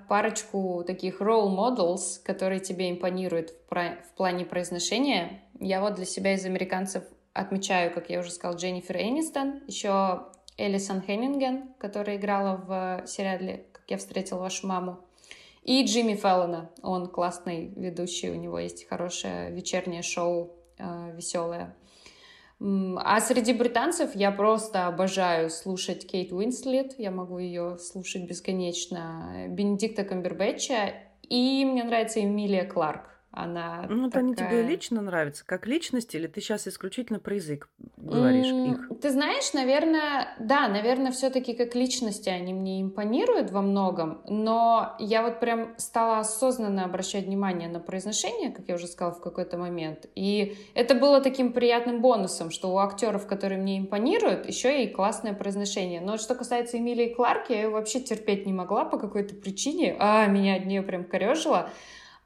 парочку 0.09 0.83
таких 0.87 1.21
role 1.21 1.55
models, 1.55 2.23
которые 2.25 2.59
тебе 2.59 2.91
импонируют 2.91 3.51
в, 3.51 3.69
про- 3.69 3.99
в 4.11 4.17
плане 4.17 4.47
произношения. 4.47 5.43
Я 5.61 5.83
вот 5.83 5.97
для 5.97 6.07
себя 6.07 6.33
из 6.33 6.47
американцев 6.47 7.05
отмечаю, 7.35 7.93
как 7.93 8.09
я 8.09 8.21
уже 8.21 8.31
сказала, 8.31 8.57
Дженнифер 8.57 8.97
Энистон, 8.97 9.63
еще 9.67 10.29
Элисон 10.57 11.03
Хеннинген, 11.03 11.75
которая 11.79 12.17
играла 12.17 12.57
в 12.57 13.07
сериале 13.07 13.67
«Как 13.73 13.85
я 13.89 13.99
встретил 13.99 14.39
вашу 14.39 14.67
маму», 14.67 15.01
и 15.65 15.85
Джимми 15.85 16.15
Феллона. 16.15 16.71
Он 16.83 17.09
классный 17.09 17.75
ведущий, 17.77 18.31
у 18.31 18.37
него 18.37 18.59
есть 18.59 18.89
хорошее 18.89 19.51
вечернее 19.51 20.01
шоу, 20.01 20.55
э, 20.79 21.13
веселое. 21.15 21.77
А 22.61 23.21
среди 23.21 23.53
британцев 23.53 24.15
я 24.15 24.31
просто 24.31 24.87
обожаю 24.87 25.51
слушать 25.51 26.07
Кейт 26.07 26.33
Уинслет. 26.33 26.95
Я 26.99 27.11
могу 27.11 27.39
ее 27.39 27.79
слушать 27.79 28.27
бесконечно. 28.29 29.47
Бенедикта 29.49 30.05
Камбербэтча. 30.05 30.95
И 31.23 31.65
мне 31.65 31.85
нравится 31.85 32.23
Эмилия 32.23 32.65
Кларк. 32.65 33.14
Она 33.37 33.87
Ну, 33.89 34.05
вот 34.05 34.15
они 34.15 34.33
тебе 34.35 34.45
такая- 34.47 34.69
лично 34.69 35.03
нравятся, 35.03 35.45
как 35.45 35.67
личность, 35.67 36.15
или 36.15 36.29
ты 36.29 36.41
сейчас 36.41 36.69
исключительно 36.69 37.19
про 37.19 37.35
язык 37.35 37.69
говоришь 37.97 38.47
М, 38.53 38.73
их? 38.75 38.91
Ты 39.01 39.11
знаешь, 39.11 39.53
наверное, 39.55 40.29
да, 40.39 40.69
наверное, 40.69 41.11
все-таки 41.11 41.53
как 41.55 41.75
личности 41.75 42.29
они 42.29 42.55
мне 42.55 42.81
импонируют 42.81 43.51
во 43.51 43.61
многом, 43.61 44.21
но 44.29 44.95
я 45.01 45.23
вот 45.23 45.41
прям 45.41 45.75
стала 45.79 46.21
осознанно 46.21 46.85
обращать 46.85 47.27
внимание 47.27 47.69
на 47.69 47.81
произношение, 47.81 48.53
как 48.53 48.69
я 48.69 48.77
уже 48.77 48.87
сказала 48.87 49.15
в 49.15 49.21
какой-то 49.21 49.59
момент, 49.59 50.07
и 50.15 50.57
это 50.75 50.95
было 50.95 51.21
таким 51.21 51.53
приятным 51.53 52.01
бонусом, 52.03 52.51
что 52.53 52.73
у 52.73 52.79
актеров, 52.79 53.27
которые 53.27 53.61
мне 53.61 53.79
импонируют, 53.81 54.47
еще 54.47 54.85
и 54.85 54.89
классное 54.89 55.35
произношение. 55.35 56.01
Но 56.01 56.19
что 56.19 56.37
касается 56.37 56.79
Эмилии 56.79 57.13
Кларк, 57.13 57.51
я 57.51 57.63
ее 57.63 57.69
вообще 57.69 57.99
терпеть 58.01 58.47
не 58.47 58.53
могла 58.53 58.85
по 58.85 58.97
какой-то 58.97 59.35
причине, 59.35 59.97
а 59.99 60.27
меня 60.27 60.55
от 60.55 60.67
нее 60.67 60.83
прям 60.83 61.03
корежило. 61.05 61.69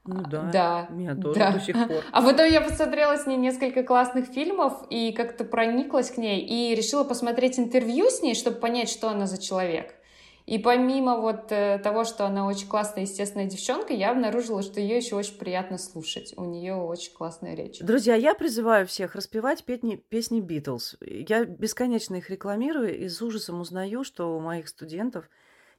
Ну 0.05 0.23
да, 0.23 0.51
Да, 0.53 0.87
меня 0.91 1.15
тоже 1.15 1.39
да. 1.39 1.53
до 1.53 1.61
сих 1.61 1.75
пор. 1.75 2.03
А 2.13 2.23
потом 2.23 2.47
я 2.47 2.61
посмотрела 2.61 3.17
с 3.17 3.27
ней 3.27 3.37
несколько 3.37 3.83
классных 3.83 4.27
фильмов 4.27 4.85
и 4.91 5.13
как-то 5.13 5.45
прониклась 5.45 6.11
к 6.11 6.17
ней 6.17 6.41
и 6.41 6.75
решила 6.75 7.05
посмотреть 7.05 7.59
интервью 7.59 8.09
с 8.09 8.23
ней, 8.23 8.35
чтобы 8.35 8.59
понять, 8.59 8.89
что 8.89 9.11
она 9.11 9.27
за 9.27 9.41
человек. 9.41 9.95
И 10.49 10.59
помимо 10.59 11.19
вот 11.19 11.53
э, 11.53 11.79
того, 11.85 12.05
что 12.05 12.25
она 12.25 12.47
очень 12.47 12.69
классная, 12.69 13.03
естественная 13.03 13.45
девчонка, 13.45 13.93
я 13.93 14.13
обнаружила, 14.13 14.63
что 14.63 14.81
ее 14.81 14.97
еще 14.97 15.15
очень 15.15 15.37
приятно 15.37 15.77
слушать. 15.77 16.33
У 16.39 16.45
нее 16.47 16.75
очень 16.75 17.13
классная 17.13 17.55
речь. 17.55 17.81
Друзья, 17.81 18.15
я 18.15 18.35
призываю 18.35 18.87
всех 18.87 19.15
распевать 19.15 19.63
песни, 19.65 19.97
песни 19.97 20.41
Битлз. 20.41 20.97
Я 21.03 21.45
бесконечно 21.45 22.15
их 22.15 22.31
рекламирую 22.31 22.99
и 22.99 23.11
с 23.11 23.21
ужасом 23.21 23.61
узнаю, 23.61 24.05
что 24.05 24.35
у 24.35 24.41
моих 24.41 24.69
студентов 24.69 25.29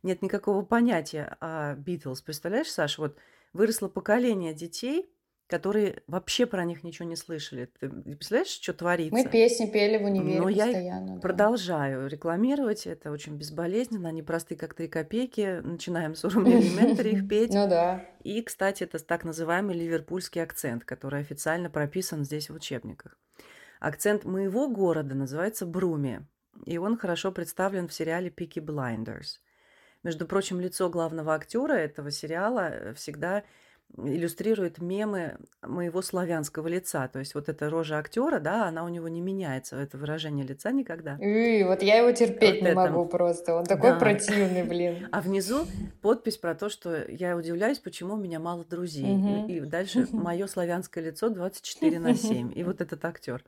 нет 0.03 0.21
никакого 0.21 0.61
понятия 0.61 1.35
о 1.39 1.73
Битлз. 1.73 2.21
Представляешь, 2.21 2.71
Саша, 2.71 3.01
вот 3.01 3.17
выросло 3.53 3.87
поколение 3.87 4.53
детей, 4.53 5.11
которые 5.47 6.03
вообще 6.05 6.45
про 6.45 6.63
них 6.63 6.83
ничего 6.83 7.07
не 7.07 7.15
слышали. 7.15 7.71
Ты 7.79 7.89
представляешь, 7.89 8.49
что 8.49 8.71
творится? 8.73 9.15
Мы 9.15 9.27
песни 9.27 9.65
пели 9.65 9.97
в 9.97 10.05
универе 10.05 10.39
Но 10.39 10.47
я 10.49 10.65
постоянно. 10.65 11.15
да. 11.15 11.21
Продолжаю 11.21 12.07
рекламировать, 12.07 12.85
это 12.85 13.09
очень 13.09 13.35
безболезненно, 13.35 14.09
они 14.09 14.21
простые, 14.21 14.59
как 14.59 14.75
три 14.75 14.87
копейки. 14.87 15.61
Начинаем 15.63 16.13
с 16.13 16.23
уровня 16.23 16.59
элементаря 16.61 17.09
их 17.11 17.27
петь. 17.29 17.51
Ну 17.51 17.67
да. 17.67 18.05
И, 18.23 18.43
кстати, 18.43 18.83
это 18.83 18.99
так 19.03 19.23
называемый 19.23 19.75
ливерпульский 19.75 20.43
акцент, 20.43 20.83
который 20.85 21.21
официально 21.21 21.71
прописан 21.71 22.23
здесь 22.23 22.51
в 22.51 22.53
учебниках. 22.53 23.17
Акцент 23.79 24.25
моего 24.25 24.67
города 24.67 25.15
называется 25.15 25.65
Бруми. 25.65 26.27
и 26.67 26.77
он 26.77 26.95
хорошо 26.97 27.31
представлен 27.31 27.87
в 27.87 27.93
сериале 27.93 28.29
«Пики 28.29 28.59
Blinders». 28.59 29.39
Между 30.03 30.25
прочим, 30.25 30.59
лицо 30.59 30.89
главного 30.89 31.33
актера 31.33 31.73
этого 31.73 32.11
сериала 32.11 32.69
э, 32.69 32.93
всегда 32.93 33.43
иллюстрирует 33.97 34.79
мемы 34.79 35.37
моего 35.61 36.01
славянского 36.01 36.67
лица. 36.67 37.07
То 37.07 37.19
есть 37.19 37.33
вот 37.33 37.49
эта 37.49 37.69
рожа 37.69 37.97
актера, 37.97 38.39
да, 38.39 38.67
она 38.67 38.85
у 38.85 38.89
него 38.89 39.07
не 39.07 39.19
меняется, 39.19 39.77
это 39.77 39.97
выражение 39.97 40.45
лица 40.45 40.71
никогда. 40.71 41.15
И, 41.17 41.63
вот 41.63 41.81
я 41.81 41.97
его 41.97 42.11
терпеть 42.11 42.55
вот 42.55 42.61
не 42.61 42.67
это. 42.67 42.75
могу 42.75 43.05
просто, 43.05 43.55
он 43.55 43.65
такой 43.65 43.91
да. 43.91 43.99
противный, 43.99 44.63
блин. 44.63 45.07
А 45.11 45.21
внизу 45.21 45.65
подпись 46.01 46.37
про 46.37 46.55
то, 46.55 46.69
что 46.69 47.03
я 47.09 47.35
удивляюсь, 47.35 47.79
почему 47.79 48.13
у 48.13 48.17
меня 48.17 48.39
мало 48.39 48.63
друзей. 48.63 49.11
Угу. 49.11 49.47
И, 49.47 49.57
и 49.57 49.59
дальше 49.61 50.07
мое 50.11 50.47
славянское 50.47 51.03
лицо 51.03 51.29
24 51.29 51.99
на 51.99 52.13
7. 52.13 52.51
И 52.55 52.63
вот 52.63 52.81
этот 52.81 53.03
актер. 53.03 53.43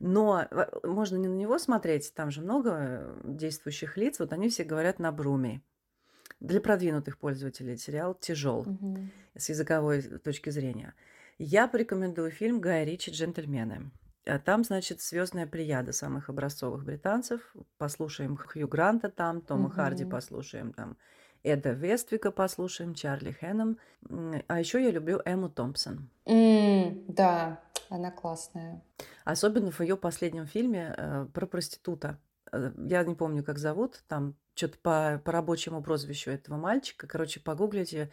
Но 0.00 0.46
можно 0.82 1.16
не 1.16 1.28
на 1.28 1.34
него 1.34 1.58
смотреть, 1.58 2.12
там 2.14 2.30
же 2.30 2.40
много 2.40 3.16
действующих 3.24 3.96
лиц, 3.96 4.20
вот 4.20 4.32
они 4.32 4.48
все 4.48 4.62
говорят 4.62 4.98
на 4.98 5.10
бруме. 5.10 5.60
Для 6.40 6.60
продвинутых 6.60 7.18
пользователей 7.18 7.76
сериал 7.76 8.14
тяжел 8.14 8.60
угу. 8.60 8.98
с 9.36 9.48
языковой 9.48 10.02
точки 10.02 10.50
зрения. 10.50 10.94
Я 11.38 11.68
порекомендую 11.68 12.30
фильм 12.30 12.60
Гая 12.60 12.84
Ричи 12.84 13.10
«Джентльмены». 13.10 13.90
А 14.24 14.38
там, 14.38 14.62
значит, 14.62 15.00
звездная 15.00 15.46
плеяда 15.46 15.92
самых 15.92 16.28
образцовых 16.28 16.84
британцев. 16.84 17.54
Послушаем 17.78 18.36
Хью 18.36 18.68
Гранта 18.68 19.08
там, 19.08 19.40
Тома 19.40 19.66
угу. 19.66 19.74
Харди 19.74 20.04
послушаем 20.04 20.72
там, 20.72 20.96
Эда 21.42 21.70
Вествика 21.70 22.30
послушаем, 22.30 22.94
Чарли 22.94 23.32
Хэном. 23.32 23.78
А 24.48 24.58
еще 24.60 24.82
я 24.82 24.90
люблю 24.90 25.20
Эмму 25.24 25.48
Томпсон. 25.48 26.10
Mm, 26.26 27.04
да, 27.08 27.60
она 27.88 28.10
классная. 28.10 28.82
Особенно 29.24 29.70
в 29.70 29.80
ее 29.80 29.96
последнем 29.96 30.46
фильме 30.46 30.94
э, 30.96 31.26
про 31.32 31.46
проститута. 31.46 32.18
Э, 32.52 32.72
я 32.76 33.04
не 33.04 33.14
помню, 33.14 33.44
как 33.44 33.58
зовут, 33.58 34.02
там 34.08 34.34
что-то 34.58 34.78
по, 34.82 35.22
по 35.24 35.32
рабочему 35.32 35.82
прозвищу 35.82 36.30
этого 36.30 36.56
мальчика. 36.56 37.06
Короче, 37.06 37.40
погуглите 37.40 38.10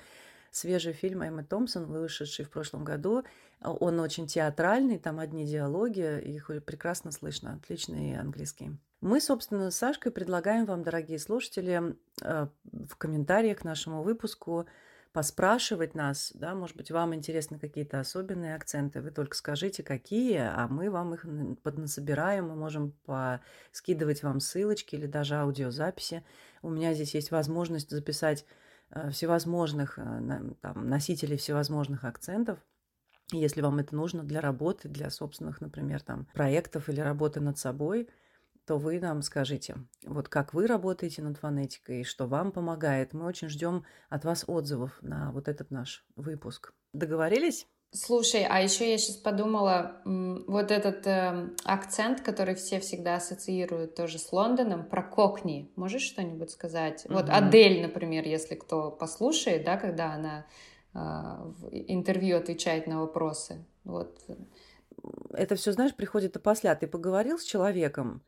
свежий 0.51 0.93
фильм 0.93 1.21
Эммы 1.21 1.43
Томпсон, 1.43 1.85
вышедший 1.85 2.45
в 2.45 2.49
прошлом 2.49 2.85
году. 2.85 3.23
Он 3.61 3.99
очень 3.99 4.27
театральный, 4.27 4.99
там 4.99 5.19
одни 5.19 5.45
диалоги, 5.45 6.21
их 6.21 6.49
прекрасно 6.65 7.11
слышно, 7.11 7.53
отличный 7.53 8.17
английский. 8.17 8.77
Мы, 9.01 9.19
собственно, 9.19 9.69
с 9.69 9.75
Сашкой 9.75 10.11
предлагаем 10.11 10.65
вам, 10.65 10.83
дорогие 10.83 11.19
слушатели, 11.19 11.95
э, 12.21 12.47
в 12.63 12.95
комментариях 12.97 13.59
к 13.59 13.63
нашему 13.63 14.01
выпуску 14.01 14.65
поспрашивать 15.15 15.95
нас, 15.95 16.33
да, 16.35 16.53
может 16.55 16.75
быть, 16.75 16.91
вам 16.91 17.15
интересны 17.15 17.57
какие-то 17.57 18.01
особенные 18.01 18.53
акценты, 18.53 18.99
вы 18.99 19.11
только 19.11 19.37
скажите, 19.37 19.81
какие, 19.81 20.39
а 20.39 20.67
мы 20.69 20.91
вам 20.91 21.13
их 21.13 21.25
поднасобираем, 21.63 22.49
мы 22.49 22.55
можем 22.57 22.93
скидывать 23.71 24.23
вам 24.23 24.41
ссылочки 24.41 24.95
или 24.95 25.05
даже 25.05 25.35
аудиозаписи. 25.35 26.25
У 26.61 26.69
меня 26.69 26.93
здесь 26.93 27.15
есть 27.15 27.31
возможность 27.31 27.91
записать 27.91 28.45
э, 28.89 29.09
всевозможных 29.11 29.97
э, 29.99 30.41
там, 30.59 30.89
носителей 30.89 31.37
всевозможных 31.37 32.03
акцентов, 32.03 32.59
если 33.31 33.61
вам 33.61 33.79
это 33.79 33.95
нужно 33.95 34.21
для 34.21 34.41
работы, 34.41 34.89
для 34.89 35.09
собственных, 35.09 35.61
например, 35.61 36.01
там, 36.01 36.27
проектов 36.33 36.89
или 36.89 36.99
работы 36.99 37.39
над 37.39 37.57
собой– 37.57 38.09
то 38.65 38.77
вы 38.77 38.99
нам 38.99 39.21
скажите, 39.21 39.75
вот 40.05 40.27
как 40.27 40.53
вы 40.53 40.67
работаете 40.67 41.21
над 41.21 41.37
фонетикой, 41.37 42.03
что 42.03 42.25
вам 42.25 42.51
помогает. 42.51 43.13
Мы 43.13 43.25
очень 43.25 43.49
ждем 43.49 43.85
от 44.09 44.25
вас 44.25 44.43
отзывов 44.47 44.97
на 45.01 45.31
вот 45.31 45.47
этот 45.47 45.71
наш 45.71 46.03
выпуск. 46.15 46.73
Договорились? 46.93 47.67
Слушай, 47.91 48.45
а 48.49 48.61
еще 48.61 48.91
я 48.91 48.97
сейчас 48.97 49.15
подумала, 49.15 50.01
вот 50.03 50.71
этот 50.71 51.07
э, 51.07 51.49
акцент, 51.63 52.19
который 52.21 52.55
все 52.55 52.81
всегда 52.81 53.15
ассоциируют 53.15 53.95
тоже 53.95 54.19
с 54.19 54.33
Лондоном, 54.33 54.85
про 54.85 55.01
кокни. 55.01 55.71
Можешь 55.77 56.01
что-нибудь 56.01 56.51
сказать? 56.51 57.05
Mm-hmm. 57.05 57.13
Вот 57.13 57.29
Адель, 57.29 57.81
например, 57.81 58.25
если 58.25 58.55
кто 58.55 58.91
послушает, 58.91 59.63
да, 59.63 59.77
когда 59.77 60.13
она 60.13 60.45
э, 60.93 60.97
в 60.97 61.69
интервью 61.71 62.37
отвечает 62.37 62.85
на 62.87 62.99
вопросы. 62.99 63.63
Вот. 63.85 64.19
Это 65.31 65.55
все, 65.55 65.71
знаешь, 65.71 65.95
приходит 65.95 66.35
опосля. 66.35 66.75
Ты 66.75 66.87
поговорил 66.87 67.39
с 67.39 67.43
человеком, 67.43 68.23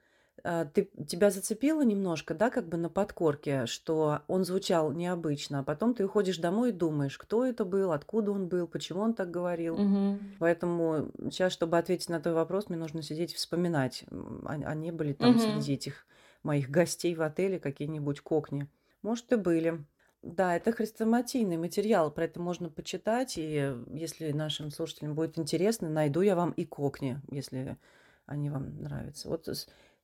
ты, 0.73 0.89
тебя 1.07 1.29
зацепило 1.29 1.81
немножко, 1.81 2.33
да, 2.33 2.49
как 2.49 2.67
бы 2.67 2.77
на 2.77 2.89
подкорке, 2.89 3.65
что 3.65 4.21
он 4.27 4.45
звучал 4.45 4.91
необычно, 4.91 5.59
а 5.59 5.63
потом 5.63 5.93
ты 5.93 6.05
уходишь 6.05 6.37
домой 6.37 6.69
и 6.69 6.73
думаешь, 6.73 7.17
кто 7.17 7.45
это 7.45 7.65
был, 7.65 7.91
откуда 7.91 8.31
он 8.31 8.47
был, 8.47 8.67
почему 8.67 9.01
он 9.01 9.13
так 9.13 9.29
говорил. 9.29 9.75
Угу. 9.75 10.19
Поэтому 10.39 11.11
сейчас, 11.31 11.51
чтобы 11.51 11.77
ответить 11.77 12.09
на 12.09 12.21
твой 12.21 12.33
вопрос, 12.33 12.69
мне 12.69 12.77
нужно 12.77 13.01
сидеть 13.01 13.33
и 13.33 13.35
вспоминать, 13.35 14.05
а, 14.45 14.53
а 14.53 14.75
не 14.75 14.91
были 14.91 15.13
там 15.13 15.31
угу. 15.31 15.39
среди 15.39 15.73
этих 15.73 16.05
моих 16.43 16.69
гостей 16.69 17.13
в 17.15 17.21
отеле 17.21 17.59
какие-нибудь 17.59 18.21
кокни. 18.21 18.67
Может, 19.01 19.31
и 19.33 19.35
были. 19.35 19.83
Да, 20.23 20.55
это 20.55 20.71
хрестоматийный 20.71 21.57
материал, 21.57 22.09
про 22.11 22.25
это 22.25 22.39
можно 22.39 22.69
почитать, 22.69 23.37
и 23.37 23.75
если 23.91 24.31
нашим 24.31 24.71
слушателям 24.71 25.13
будет 25.13 25.37
интересно, 25.37 25.89
найду 25.89 26.21
я 26.21 26.35
вам 26.35 26.51
и 26.51 26.65
кокни, 26.65 27.21
если 27.29 27.77
они 28.25 28.49
вам 28.49 28.81
нравятся. 28.81 29.29
Вот 29.29 29.47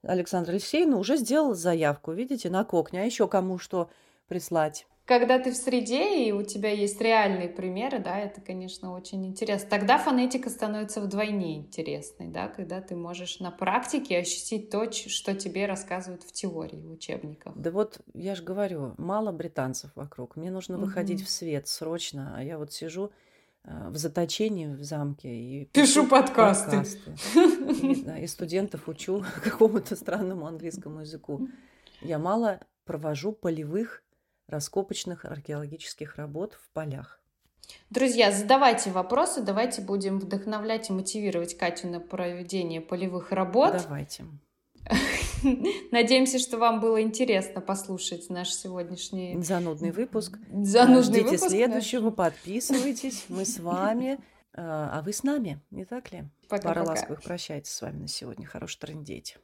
Александра 0.03 0.51
Алексеевна 0.51 0.97
уже 0.97 1.17
сделала 1.17 1.55
заявку, 1.55 2.11
видите, 2.11 2.49
на 2.49 2.63
кокне. 2.63 3.01
А 3.01 3.05
еще 3.05 3.27
кому 3.27 3.57
что 3.57 3.89
прислать? 4.27 4.85
Когда 5.05 5.37
ты 5.37 5.51
в 5.51 5.55
среде, 5.55 6.25
и 6.25 6.31
у 6.31 6.43
тебя 6.43 6.71
есть 6.71 7.01
реальные 7.01 7.49
примеры, 7.49 7.99
да, 7.99 8.17
это, 8.17 8.39
конечно, 8.39 8.93
очень 8.93 9.25
интересно. 9.25 9.69
Тогда 9.69 9.97
фонетика 9.97 10.49
становится 10.49 11.01
вдвойне 11.01 11.57
интересной, 11.57 12.27
да, 12.27 12.47
когда 12.47 12.79
ты 12.79 12.95
можешь 12.95 13.41
на 13.41 13.51
практике 13.51 14.19
ощутить 14.19 14.69
то, 14.69 14.89
что 14.89 15.35
тебе 15.35 15.65
рассказывают 15.65 16.23
в 16.23 16.31
теории 16.31 16.79
в 16.79 16.91
учебниках. 16.91 17.51
Да 17.57 17.71
вот, 17.71 17.99
я 18.13 18.33
же 18.33 18.43
говорю, 18.43 18.93
мало 18.97 19.33
британцев 19.33 19.91
вокруг. 19.95 20.37
Мне 20.37 20.51
нужно 20.51 20.77
выходить 20.77 21.19
угу. 21.19 21.27
в 21.27 21.29
свет 21.29 21.67
срочно, 21.67 22.35
а 22.37 22.41
я 22.43 22.57
вот 22.57 22.71
сижу 22.71 23.11
в 23.63 23.95
заточении 23.95 24.67
в 24.67 24.83
замке. 24.83 25.29
И 25.29 25.65
пишу, 25.65 26.07
подкасты. 26.07 26.77
подкасты. 26.77 27.11
И, 27.87 28.03
да, 28.03 28.17
и 28.17 28.27
студентов 28.27 28.87
учу 28.87 29.23
какому-то 29.43 29.95
странному 29.95 30.47
английскому 30.47 31.01
языку. 31.01 31.47
Я 32.01 32.19
мало 32.19 32.59
провожу 32.85 33.31
полевых 33.31 34.03
раскопочных 34.47 35.25
археологических 35.25 36.17
работ 36.17 36.53
в 36.61 36.69
полях. 36.71 37.19
Друзья, 37.89 38.31
задавайте 38.31 38.91
вопросы, 38.91 39.41
давайте 39.41 39.81
будем 39.81 40.19
вдохновлять 40.19 40.89
и 40.89 40.93
мотивировать 40.93 41.57
Катю 41.57 41.87
на 41.87 41.99
проведение 41.99 42.81
полевых 42.81 43.31
работ. 43.31 43.81
Давайте. 43.83 44.25
Надеемся, 45.91 46.39
что 46.39 46.57
вам 46.57 46.79
было 46.79 47.01
интересно 47.01 47.61
послушать 47.61 48.29
наш 48.29 48.49
сегодняшний... 48.53 49.41
Занудный 49.41 49.91
выпуск. 49.91 50.37
Занудный 50.51 51.21
Ждите 51.21 51.23
выпуск, 51.23 51.49
следующего, 51.49 52.09
да. 52.09 52.15
подписывайтесь. 52.15 53.25
Мы 53.29 53.45
с 53.45 53.59
вами, 53.59 54.19
а, 54.53 54.99
а 54.99 55.01
вы 55.01 55.13
с 55.13 55.23
нами, 55.23 55.59
не 55.71 55.85
так 55.85 56.11
ли? 56.11 56.25
Пока, 56.47 56.69
Пара 56.69 56.83
ласковых 56.83 57.21
прощается 57.21 57.73
с 57.73 57.81
вами 57.81 58.01
на 58.01 58.07
сегодня. 58.07 58.45
Хорош 58.45 58.75
трындеть. 58.75 59.37